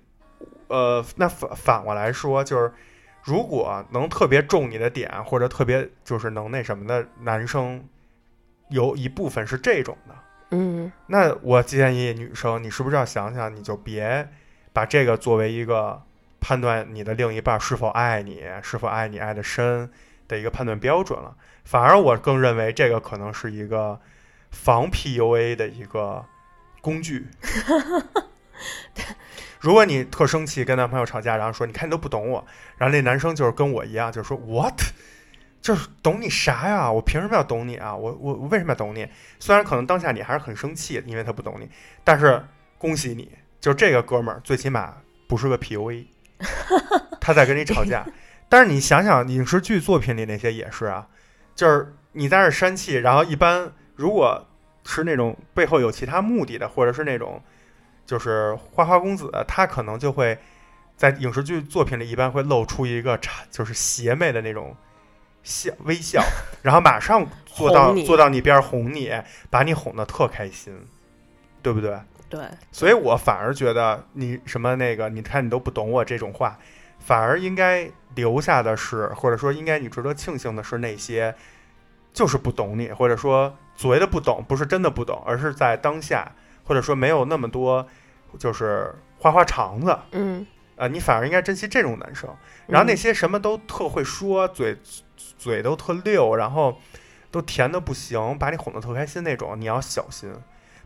[0.69, 2.71] 呃，那反反过来说，就是
[3.23, 7.83] 如果能特别中你的点，或者特别就是能那什么的男生，
[8.69, 10.15] 有一部分是这种的。
[10.51, 14.27] 嗯，那我建议女生，你是不是要想想，你就别
[14.73, 16.01] 把这个作为一个
[16.41, 19.89] 判断你的另一半是否爱你、是否爱你爱的深
[20.27, 21.35] 的一个判断标准了。
[21.63, 23.99] 反而我更认为这个可能是一个
[24.51, 26.25] 防 PUA 的一个
[26.81, 27.27] 工具。
[29.63, 32.45] 如果你特生气跟男朋友吵架，然后说你看你都不懂我，
[32.77, 34.77] 然后那男生就是跟我一样，就是说 what，
[35.61, 36.91] 就是懂你啥呀？
[36.91, 37.95] 我凭什么要懂你啊？
[37.95, 39.07] 我我我为什么要懂你？
[39.39, 41.69] 虽然可能当下你还是很生气，因为他不懂你，
[42.03, 42.45] 但是
[42.77, 44.97] 恭喜你，就这个哥们儿最起码
[45.29, 46.07] 不是个 PUA，
[47.21, 48.05] 他在跟你吵架。
[48.49, 51.07] 但是你想想，影视剧作品里那些也是啊，
[51.55, 54.45] 就是你在那儿生气，然后一般如果
[54.83, 57.41] 是那种背后有其他目的的，或者是那种
[58.05, 60.37] 就是花花公子，他可能就会
[60.95, 64.75] 在影视剧作品里一般会露出一个差就是邪魅的那种
[65.43, 66.23] 笑微笑，
[66.61, 69.11] 然后马上坐到坐到你边儿哄你，
[69.49, 70.73] 把你哄得特开心，
[71.61, 71.97] 对不对？
[72.29, 72.41] 对，
[72.71, 76.57] 所以我反而觉得你什么那个，你看你都不懂我这种话，
[76.97, 81.35] 反而应该留下的是，或者说应该你值得庆幸的是那些
[82.11, 86.31] 就是不懂你，或者说所谓的不懂，不是真的不懂，而是在当下，
[86.63, 87.85] 或者说没有那么多
[88.37, 90.45] 就是花花肠子，嗯，
[90.75, 92.29] 呃，你反而应该珍惜这种男生。
[92.67, 94.77] 然后那嗯些什么都特会说，嘴
[95.37, 96.79] 嘴都特溜，然后
[97.29, 100.33] 都甜的不行，把你哄得特开心那种，你要小心。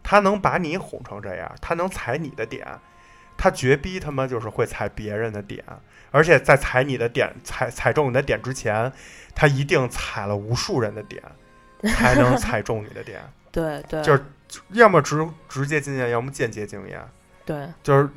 [0.03, 2.65] 他能把你哄成这样，他能踩你的点，
[3.36, 5.63] 他绝逼他妈就是会踩别人的点，
[6.11, 8.91] 而且在踩你的点、踩踩中你的点之前，
[9.36, 11.21] 他一定踩了无数人的点，
[11.93, 13.21] 才能 踩中你的点。
[13.51, 14.23] 对对，就是
[14.69, 17.01] 要么直直接经验，要么间接经验。
[17.45, 18.09] 对，就是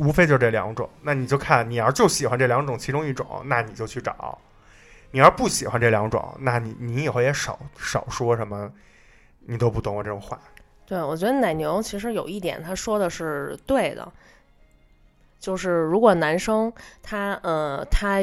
[0.00, 0.88] 无非就这两种。
[1.02, 4.12] 那你就看，你要是就喜欢这两种其中一种，那你就去找；
[5.10, 8.70] 你要是不喜欢这两种，那你你以后也少少说什么
[9.40, 10.38] 你都不懂我这种话。
[10.86, 14.12] 对，我觉得奶牛其实有一点他说的是对的，
[15.38, 16.70] 就是如果男生
[17.02, 18.20] 他呃他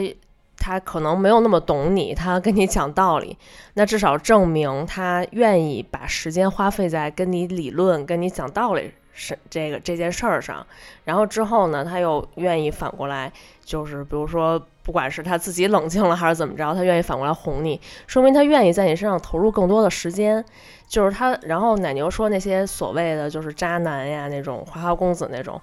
[0.69, 3.35] 他可能没有那么懂你，他跟你讲道理，
[3.73, 10.63] 那至少证明他愿意把时间花费在跟你理论、跟你讲道理是这个这件事儿上，
[11.05, 14.61] 然后之后呢，他又愿意反过来，就是比如说。
[14.81, 20.43] 不管是他自己冷静了还是怎么着，他愿意反过来哄你，说明他愿意在你身上投入更多的时间。
[20.87, 25.61] 就是他，然后奶牛说那些所谓的就是渣男呀，那种花花公子那种，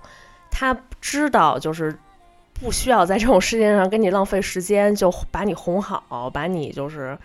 [0.49, 1.93] 他知道就是
[2.61, 7.19] 不需要在这种事情上跟你浪费时间，就把你哄好，把你就是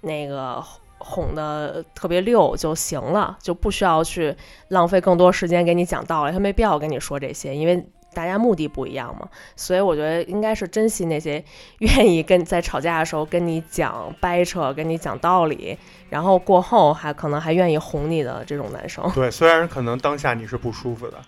[0.00, 0.62] 那个
[0.98, 4.36] 哄的特别溜就行了，就不需要去
[4.68, 7.84] 浪费更多时间给你讲道理，他没必要跟你说这些，因为。
[8.14, 11.44] 大家目的不一样嘛，所以我觉得应该是珍惜那些
[11.80, 15.78] 愿意跟在吵架的时候跟你讲掰扯、跟你讲道理，
[16.08, 19.08] 然后过后还可能还愿意哄你的这种男生。
[19.14, 21.18] 对，虽然可能当下你是不舒服的，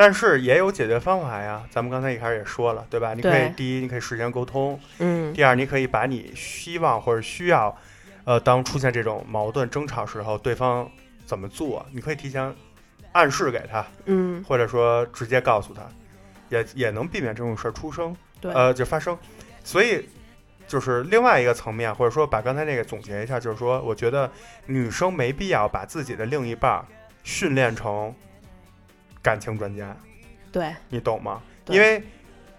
[0.00, 1.62] 但是也有解决方法呀。
[1.70, 3.12] 咱们刚才一开始也说了，对吧？
[3.12, 7.76] 你可以第一，你可以事先沟通；嗯第二，你可以把你希望或者需要，
[8.24, 10.90] 呃，当出现这种矛盾争吵时候，对方
[11.26, 12.50] 怎么做，你可以提前
[13.12, 15.82] 暗示给他，嗯，或者说直接告诉他，
[16.48, 19.14] 也也能避免这种事儿出生，对，呃，就发生。
[19.62, 20.08] 所以
[20.66, 24.30] 就是另外一个层面，或者说把刚才那个总结一下，就是说，我觉得
[24.64, 26.86] 女生没必要把自己的另一半儿
[27.22, 28.14] 训练成
[29.22, 29.96] 感情专家，
[30.52, 31.40] 对，你懂吗？
[31.68, 32.02] 因为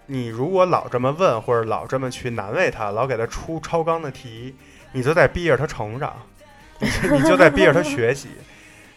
[0.06, 4.54] 你如果老这么问，或者老这么去难为他，老给他出超纲的题，
[4.92, 6.14] 你就在逼着他成长，
[6.78, 8.28] 你就你就在逼着他 学习。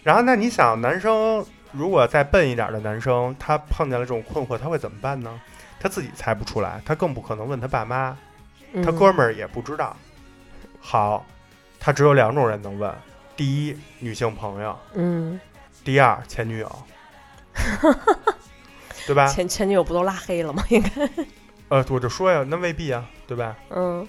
[0.03, 5.41] 然后，那你想，男生如果再笨一点的男生，他碰见了这种困惑，他会怎么办呢？
[5.80, 8.18] 他自己猜不出来，他更不可能问他爸妈，
[8.84, 9.95] 他嗯哥们儿也不知道。
[10.80, 11.26] 好，
[11.80, 12.93] 他只有两种人能问：
[13.36, 15.39] 第一，女性朋友；嗯，
[15.84, 16.84] 第二，前女友，
[19.08, 19.28] 对吧？
[19.28, 20.64] 前前女友不都拉黑了吗？
[20.70, 20.89] 应该，
[21.70, 23.56] 呃，我就说呀，那未必啊，对吧？
[23.70, 24.08] 嗯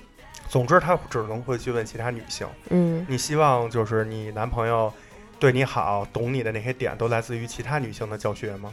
[0.49, 2.47] 总之，他只能会去问其他女性。
[2.71, 4.93] 嗯你希望就是你男朋友
[5.41, 8.73] 对你好，懂你的那些点都来自于其他女性的教学吗？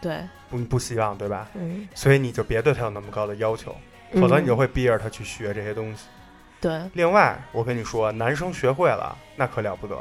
[0.00, 0.20] 对，
[0.50, 1.48] 不，你不希望，对吧？
[1.54, 3.74] 嗯，所以你就别对他有那么高的要求，
[4.14, 6.06] 否则你就嗯会逼着他去学这些东西。
[6.60, 9.96] 对，另外，我跟你说，男生学会了，那可了不得，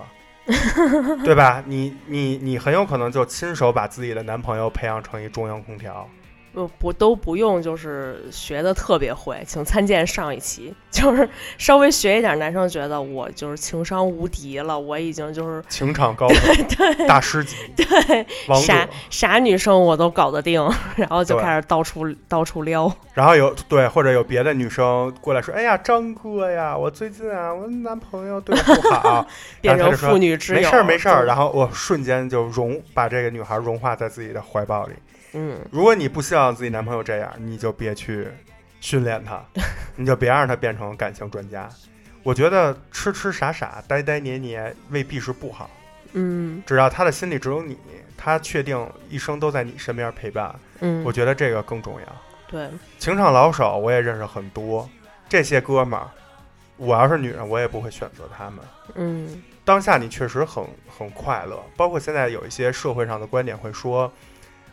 [1.24, 1.64] 对吧？
[1.66, 6.08] 你你你很有可能就亲手把自己的男朋友培养成一中央空调。
[6.54, 11.28] 不不都不用，就是学的特别会，请参见上一期， 就是
[11.58, 16.54] 稍微学一点，男生觉得我就是情商无敌了，我已经就是情场高手，
[17.08, 18.88] 大师级，对王 者啥。
[19.10, 20.62] 啥女生我都搞得定，
[20.96, 29.26] 然后就开始到处到处撩，然后有对，或者有别的女生过来说：“哎呀，张哥呀，我最近啊，我男朋友对我不好。
[29.62, 34.94] 变成妇女之友，没事儿，没事儿。”然后我瞬间就融把这个女孩融化在自己的怀抱里。
[35.34, 38.28] 嗯，如果你不希望自己男朋友这样，你就别去
[38.80, 39.44] 训练他，
[39.96, 41.70] 你就别让他变成感情专家。
[42.24, 45.70] 我觉得痴痴傻傻、呆呆黏黏未必是不好，
[46.14, 47.78] 嗯只要他的心里只有你，
[48.18, 52.08] 他确定一生都在你身边陪伴，嗯，我觉得这个更重要。
[52.48, 52.70] 对，
[53.00, 54.88] 情场老手我也认识很多，
[55.30, 56.08] 这些哥们儿，
[56.78, 58.60] 我要是女人，我也不会选择他们。
[58.96, 64.12] 嗯当下你确实很很快乐，包括现在有一些社会上的观点会说，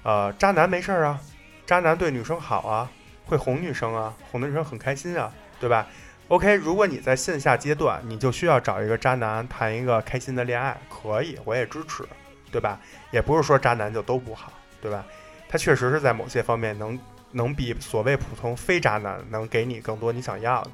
[0.09, 1.21] 呃，渣男没事儿啊，
[1.67, 2.91] 渣男对女生好啊，
[3.27, 5.31] 会哄女生啊，哄的女生很开心啊，
[5.61, 5.87] 对吧
[6.29, 12.09] ？OK，如果你在线下阶段，你就需要找一个渣男谈一个开心的恋爱，可以，我也支持，
[12.51, 12.81] 对吧？
[13.11, 14.51] 也不是说渣男就都不好，
[14.81, 15.05] 对吧？
[15.47, 16.99] 他确实是在某些方面能
[17.33, 20.71] 能比所谓普通非渣男能给你更多你想要的，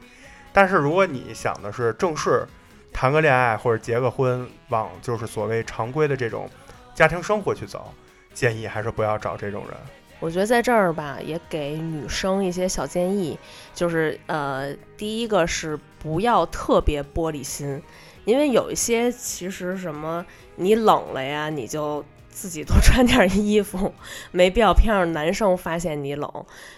[0.53, 2.47] 但是如果你想的是正式
[2.93, 6.49] 谈个恋爱或者结个婚，往就是所谓常规的这种
[6.95, 7.93] 家庭生活去走，
[8.35, 9.77] 建议还是不要找这种人。
[10.21, 13.39] 我觉得在这儿吧，也给女生一些小建议，
[13.75, 17.83] 就是呃，第一个是不要特别玻璃心，
[18.25, 20.25] 因为有一些其实什么
[20.57, 23.93] 你冷了呀，你就自己多穿点衣服，
[24.31, 26.31] 没必要偏让男生发现你冷。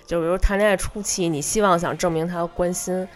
[0.06, 3.06] 就比如谈恋爱初期，你希望想证明他关心，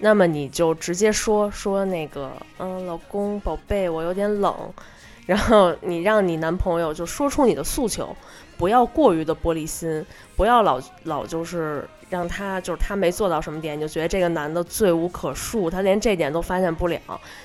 [0.00, 4.54] 那么你就直接说说那个，嗯，老公宝贝，我有点冷，
[5.28, 8.16] 然后你让你男朋友就说出你的诉求。
[8.56, 10.04] 不要过于的玻璃心，
[10.34, 16.98] 不要老老就是让他就是他没做到什么点，你就觉得这个男的罪无可恕，他连这点都发现不了，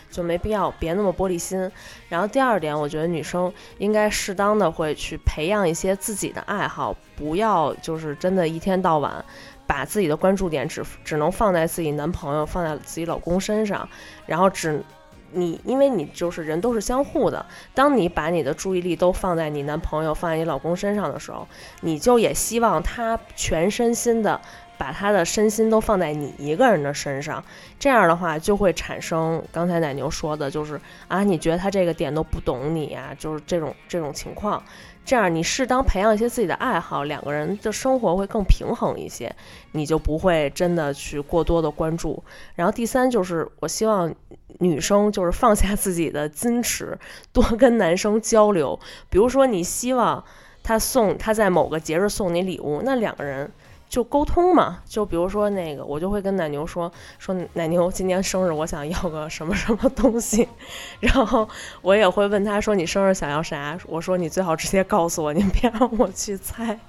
[0.09, 1.69] 就没必要别那么玻璃心。
[2.09, 9.23] 然后第二点，我觉得女生应该适当的会去培养一些自己的爱好，不要就是真的一天到晚
[9.67, 13.88] 把自己的关注点只只能放在自己男朋友、放在自己老公身上，
[14.25, 14.81] 然后只。
[15.34, 21.47] 你因为你就是人都是相互的，当你把你的注意力都放在你男朋友、放在你老公身上的时候，
[21.81, 24.39] 你就也希望他全身心的
[24.77, 27.43] 把他的身心都放在你一个人的身上。
[27.79, 34.61] 这样的话，就会产生刚才奶牛说的，就是啊，你觉得他这个点都不懂你呀、就是这种这种情况。
[35.05, 39.33] 这样，你适当培养一些自己的爱好，两个人的生活会更平衡一些，
[39.73, 42.23] 你就不会真的去过多的关注。
[42.55, 44.13] 然后第三就是，我希望
[44.59, 46.97] 女生就是放下自己的矜持，
[47.33, 48.79] 多跟男生交流。
[49.09, 50.23] 比如说，你希望
[50.63, 53.51] 他送他在某个节日送你礼物，那两个人
[53.93, 54.79] 就沟通嘛。
[54.87, 60.49] 就比如说那个，我就会跟奶牛说说，奶牛今年生日，我想要个什么什么东西。
[60.99, 61.47] 然后
[61.83, 63.77] 我也会问他说，你生日想要啥？
[63.85, 66.79] 我说你最好直接告诉我，你别让我去猜。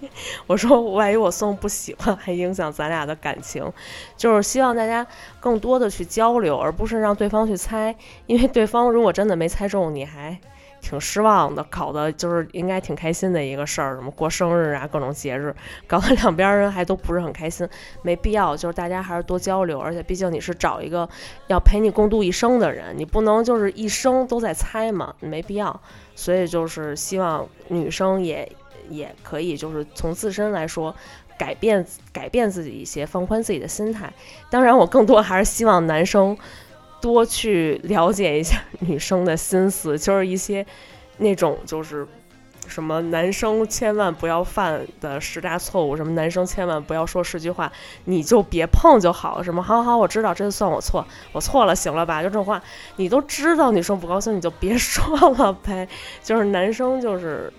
[0.46, 3.70] 我说万一我送不喜欢，还影响咱俩的感情。
[4.16, 5.06] 就是希望大家
[5.40, 7.94] 更多的去交流，而不是让对方去猜，
[8.24, 10.40] 因为对方如果真的没猜中，你还
[10.84, 15.54] 挺失望的，搞得就是应该挺开心的一个事儿，什么过生日啊，各种节日，
[15.86, 17.66] 搞得两边人还都不是很开心，
[18.02, 21.08] 没必要，就是大家还是多交流，而且毕竟你是找一个
[21.46, 25.80] 要陪你共度一生的人，你不能就是一生都在猜嘛，没必要，
[26.14, 28.46] 所以就是希望女生也
[28.90, 30.94] 也可以就是从自身来说。
[31.36, 34.08] 改变改变自己一些，放宽自己的心态。
[34.48, 36.38] 当然，我更多还是希望男生
[37.04, 40.64] 多去了解一下女生的心思，就是一些
[41.18, 42.08] 那种就是
[42.66, 47.70] 什么男生千万不要犯的十大错误，什么男生千万不要说十句话，
[48.06, 49.42] 你就别碰就好。
[49.42, 52.22] 什么好好，我知道，这就算我错，我错了，行了吧？
[52.22, 52.62] 就这种话，
[52.96, 55.86] 你都知道女生不高兴，你就别说了呗。
[56.22, 57.52] 就是男生就是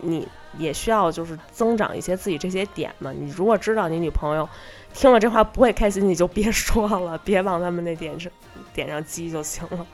[0.00, 0.28] 你。
[0.58, 3.10] 也需要就是增长一些自己这些点嘛。
[3.10, 4.46] 你如果知道你女朋友
[4.92, 8.30] 听了这话不会开心，你就别说了， 别往他们那点上
[8.74, 9.86] 点上鸡就行了。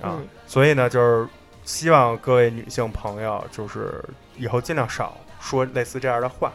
[0.02, 1.28] 啊，所以呢，就是
[1.64, 4.02] 希望各位女性朋友，就是
[4.36, 6.52] 以后尽量少说类似这样的话，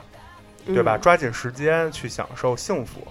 [0.66, 0.98] 对吧？
[0.98, 3.08] 抓紧时间去享受幸福，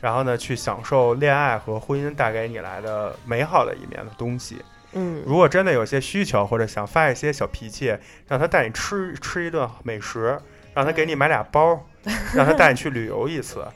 [0.00, 4.62] 然后呢，去享受恋爱和婚姻带给你来的美好的一面的东西。
[4.92, 7.96] 嗯，如果真的有些需求或者想发一些小脾气，
[8.28, 10.40] 让他带你吃吃一顿美食，
[10.74, 11.86] 让他给你买俩包，
[12.34, 13.66] 让他带你去旅游一次，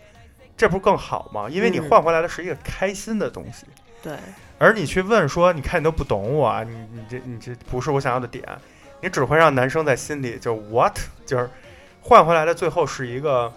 [0.56, 1.48] 这不更好吗？
[1.50, 3.66] 因为你换回来的是一个开心的东西。
[4.06, 4.16] 对。
[4.58, 8.44] 而你去问说，你看你都不懂我，你你这你这不是我想要的点，
[9.02, 10.96] 你只会让男生在心里就 what，
[11.26, 11.50] 就是
[12.00, 13.52] 换回来的最后是一个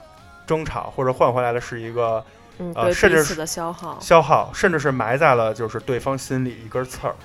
[0.48, 2.26] 争吵，或者换回来的是一个
[2.74, 7.16] 呃，甚至是消耗，消耗，甚至是埋在了就是对方心里一根刺儿。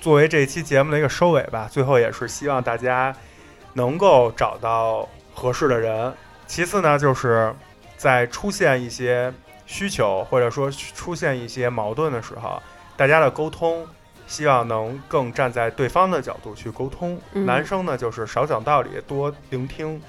[0.00, 3.14] 作为这一期节目的一个收尾吧，最后也是希望大家
[3.72, 6.12] 能够找到合适的人。
[6.46, 7.52] 其次呢，就是
[7.96, 9.32] 在出现一些
[9.68, 12.60] 需求或者说出现一些矛盾的时候，
[12.96, 13.86] 大家的沟通
[14.26, 17.16] 希望能更站在对方的角度去沟通。
[17.32, 20.02] 男生呢，就是少讲道理，多聆听。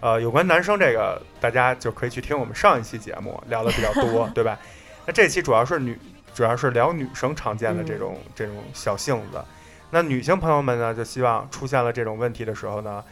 [0.00, 4.58] 呃，有关男生这个，大家就可以去听我们上一期节目聊的比较多， 对吧？
[5.06, 5.98] 那这期主要是女。
[6.34, 9.40] 主要是聊女生常见的这种这种小性子，
[9.90, 13.04] 那女性朋友们呢，就希望出现了这种问题的时候呢，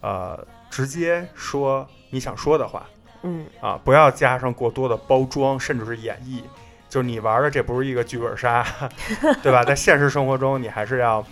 [0.00, 2.86] 呃，直接说你想说的话，
[3.22, 6.42] 嗯，啊，不要加上过多的包装，甚至是演绎，
[6.88, 8.66] 就是你玩的这不是一个剧本杀，
[9.42, 9.64] 对吧？
[9.64, 11.24] 在现实生活中，你还是要，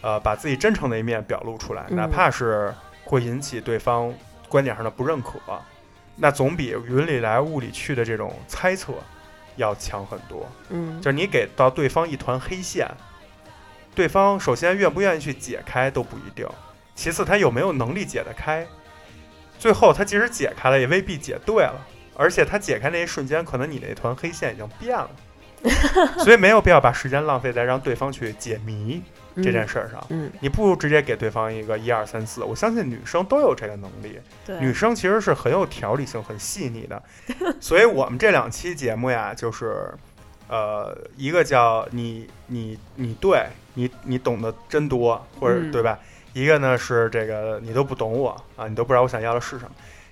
[0.00, 2.74] 呃，把自己真诚的一面表露出来，哪怕是
[3.04, 4.12] 会引起对方
[4.48, 5.38] 观点上的不认可，
[6.16, 8.92] 那总比云里来雾里去的这种猜测。
[9.56, 12.90] 要强很多，嗯，就是你给到对方一团黑线，
[13.94, 16.44] 对方首先愿不愿意去解开都不一定，
[16.96, 18.66] 其次他有没有能力解得开，
[19.64, 25.10] 最后他即使解开了，也未必解对了，而且他解开那一瞬间，可能你那团黑线已经变了，
[26.22, 29.02] 所以没有必要把时间浪费在让对方去解谜。
[29.36, 32.44] 这件事儿上，嗯，你不如直接给对方一个一二三四。
[32.44, 34.20] 我相信女生都有这个能力，
[34.60, 37.02] 女生其实是很有条理性、很细腻的。
[37.58, 39.92] 所以我们这两期节目呀，就是，
[40.46, 45.98] 呃，一个叫你你你对你你懂得真多，或者对吧？
[46.34, 49.70] 一个呢是这个你都不懂我啊，你都不知道我想要的是什么。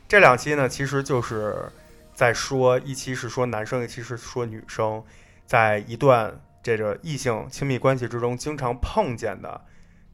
[0.08, 1.70] 这两期呢，其实就是
[2.14, 5.04] 在说，一期是说男生，一期是说女生，
[5.44, 6.40] 在一段。
[6.64, 9.60] 这个异性亲密关系之中经常碰见的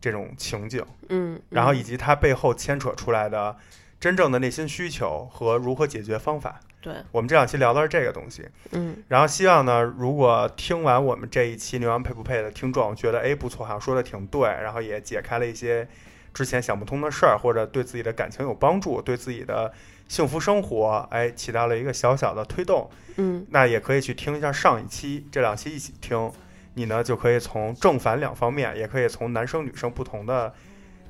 [0.00, 3.54] 这种情景，嗯，然后以及它背后牵扯出来的
[4.00, 6.58] 真正的内心需求和如何解决方法。
[6.80, 15.88] 对，我们这两期聊的是这个东西，嗯，然后希望呢，如果听完我们这一期牛羊配不配的听众觉得哎不错，好像说的挺对，然后也解开了一些
[16.32, 19.72] 之前想不通的事儿，或者对自己的感情有帮助，对自己的。
[20.08, 26.32] 幸福生活，哎，起到了一个小小的推动，嗯，那也可以去听一下上一期，这两期一起听，
[26.72, 30.50] 你呢就可以从正反两方面，也可以从男生女生不同的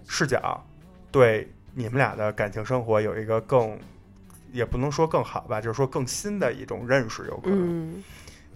[0.09, 0.67] 视角，
[1.13, 3.79] 对你们俩的感情生活有一个更，
[4.53, 8.03] 也不能说更好吧，就是说更新的一种认识，有可能，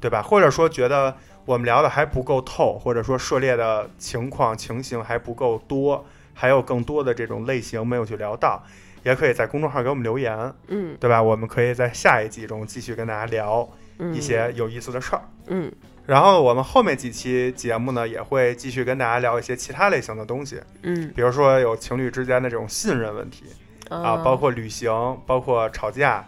[0.00, 0.22] 对吧？
[0.22, 8.62] 或者说觉得我们聊的还不够透，或者说涉猎的情况情形还不够多，还有更多的这种类型没有去聊到。
[9.04, 11.20] 也可以在公众号给我们留言，嗯，对吧？
[11.20, 13.68] 我们可以在下一集中继续跟大家聊
[14.14, 15.72] 一些有意思的事儿，嗯。
[16.06, 23.44] 然后我们后面几期节目呢，也会继续跟大家聊一些其他类型的东西，嗯，比如说有情侣之间的这种信任问题
[23.92, 26.26] 啊，包括旅行，包括吵架，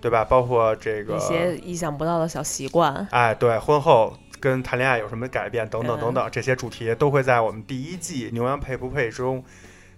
[0.00, 0.24] 对吧？
[0.24, 9.44] 包括这个一些意想不到的小习惯，哎，对，婚后跟谈恋爱有什么改变等等等等，这些主题都会在我们第一季《牛羊配不配》中，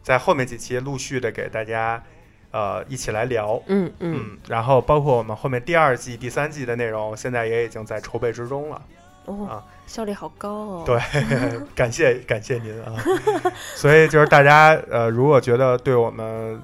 [0.02, 2.02] 在后面几期陆续的给大家。
[2.50, 8.82] 呃，一起来聊，嗯嗯，然后包括我们后面第二季、第三季的内容，现在也已经在筹备之中了。
[9.26, 10.82] 哦啊，效率好高哦。
[10.86, 10.98] 对，
[11.76, 12.96] 感谢感谢您啊！
[13.76, 16.58] 所以就是大家呃，如果觉得对我们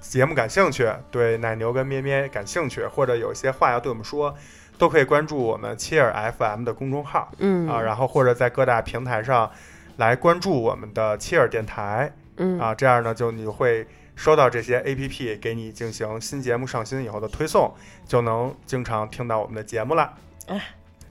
[0.00, 4.34] 节目感兴趣，对奶牛跟咩咩感兴趣，或者有一些话要对我们说，
[4.78, 7.30] 都可以关注我们切尔 FM 的公众号。
[7.38, 7.68] 嗯。
[7.68, 9.50] 啊，然后或者在各大平台上
[9.96, 12.12] 来关注我们的切尔电台。
[12.36, 12.58] 嗯。
[12.58, 17.74] 啊，这样呢，就你会收到这些 APP 给你进行新节目上新以后的推送，
[18.06, 20.14] 就能经常听到我们的节目了。
[20.46, 20.58] 啊，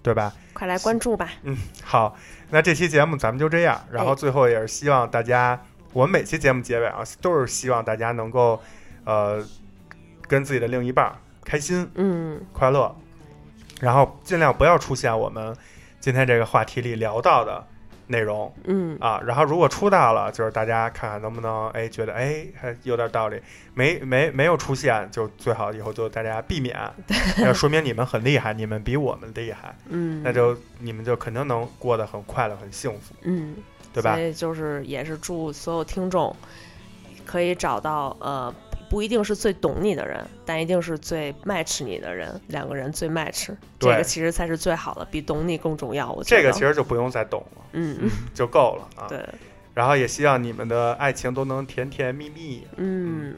[0.01, 0.33] 对吧？
[0.53, 1.29] 快来关注吧。
[1.43, 2.15] 嗯好，
[2.49, 4.15] 那这期节目咱们就这样，然后哎。
[4.15, 5.61] 最后也是希望大家，
[5.93, 8.59] 我们每期节目结尾啊，都是希望大家能够，
[9.07, 9.41] 呃，
[10.27, 11.09] 跟自己的另一半
[11.45, 12.41] 开心嗯。
[12.51, 12.93] 快乐，
[13.79, 15.55] 然后尽量不要出现我们
[16.01, 17.65] 今天这个话题里聊到的
[18.07, 18.53] 内容。
[18.65, 18.97] 嗯。
[18.99, 19.21] 啊。
[19.25, 23.41] 然后如果出到了，就是大家看看能不能哎觉得哎还有点道理，
[23.73, 26.77] 没没没有出现，就最好以后就大家避免，
[27.37, 29.73] 那说明你们很厉害，你们比我们厉害。
[29.87, 33.55] 嗯，那就你们就肯定能过得很快乐、很幸福，嗯，
[33.93, 34.15] 对吧？
[34.15, 34.21] 所？
[34.21, 36.35] 以就是也是祝所有听众
[37.25, 38.53] 可以找到呃，
[38.89, 46.11] 不一定是最懂你的人，但一定是最 match 你的人，两个人最 match，这个其实才是最好的，比懂你更重要。
[46.11, 46.41] 我觉得。
[46.41, 47.97] 这个其实就不用再懂了，嗯。
[48.01, 49.07] 嗯就够了啊。
[49.09, 49.19] 对。
[49.73, 52.65] 然后也希望你们的爱情都能甜甜蜜蜜。
[52.77, 53.35] 嗯。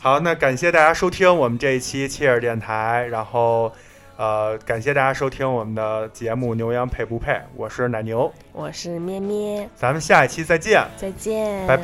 [0.00, 3.72] 好，那感谢大家收听我们这一期切尔电台，然后
[4.16, 10.84] 呃，感谢大家收听我们的节目《牛羊配不配》，我是奶牛，我是咩咩，咱们下一期再见。
[10.96, 11.82] 再见，拜拜。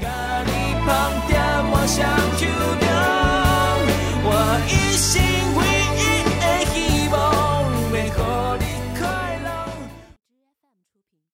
[0.00, 0.44] 拜拜。
[0.86, 1.39] 旁点，
[1.82, 2.04] 我想
[2.36, 2.46] 丢
[2.78, 2.88] 掉，
[4.22, 4.28] 我
[4.68, 5.22] 一心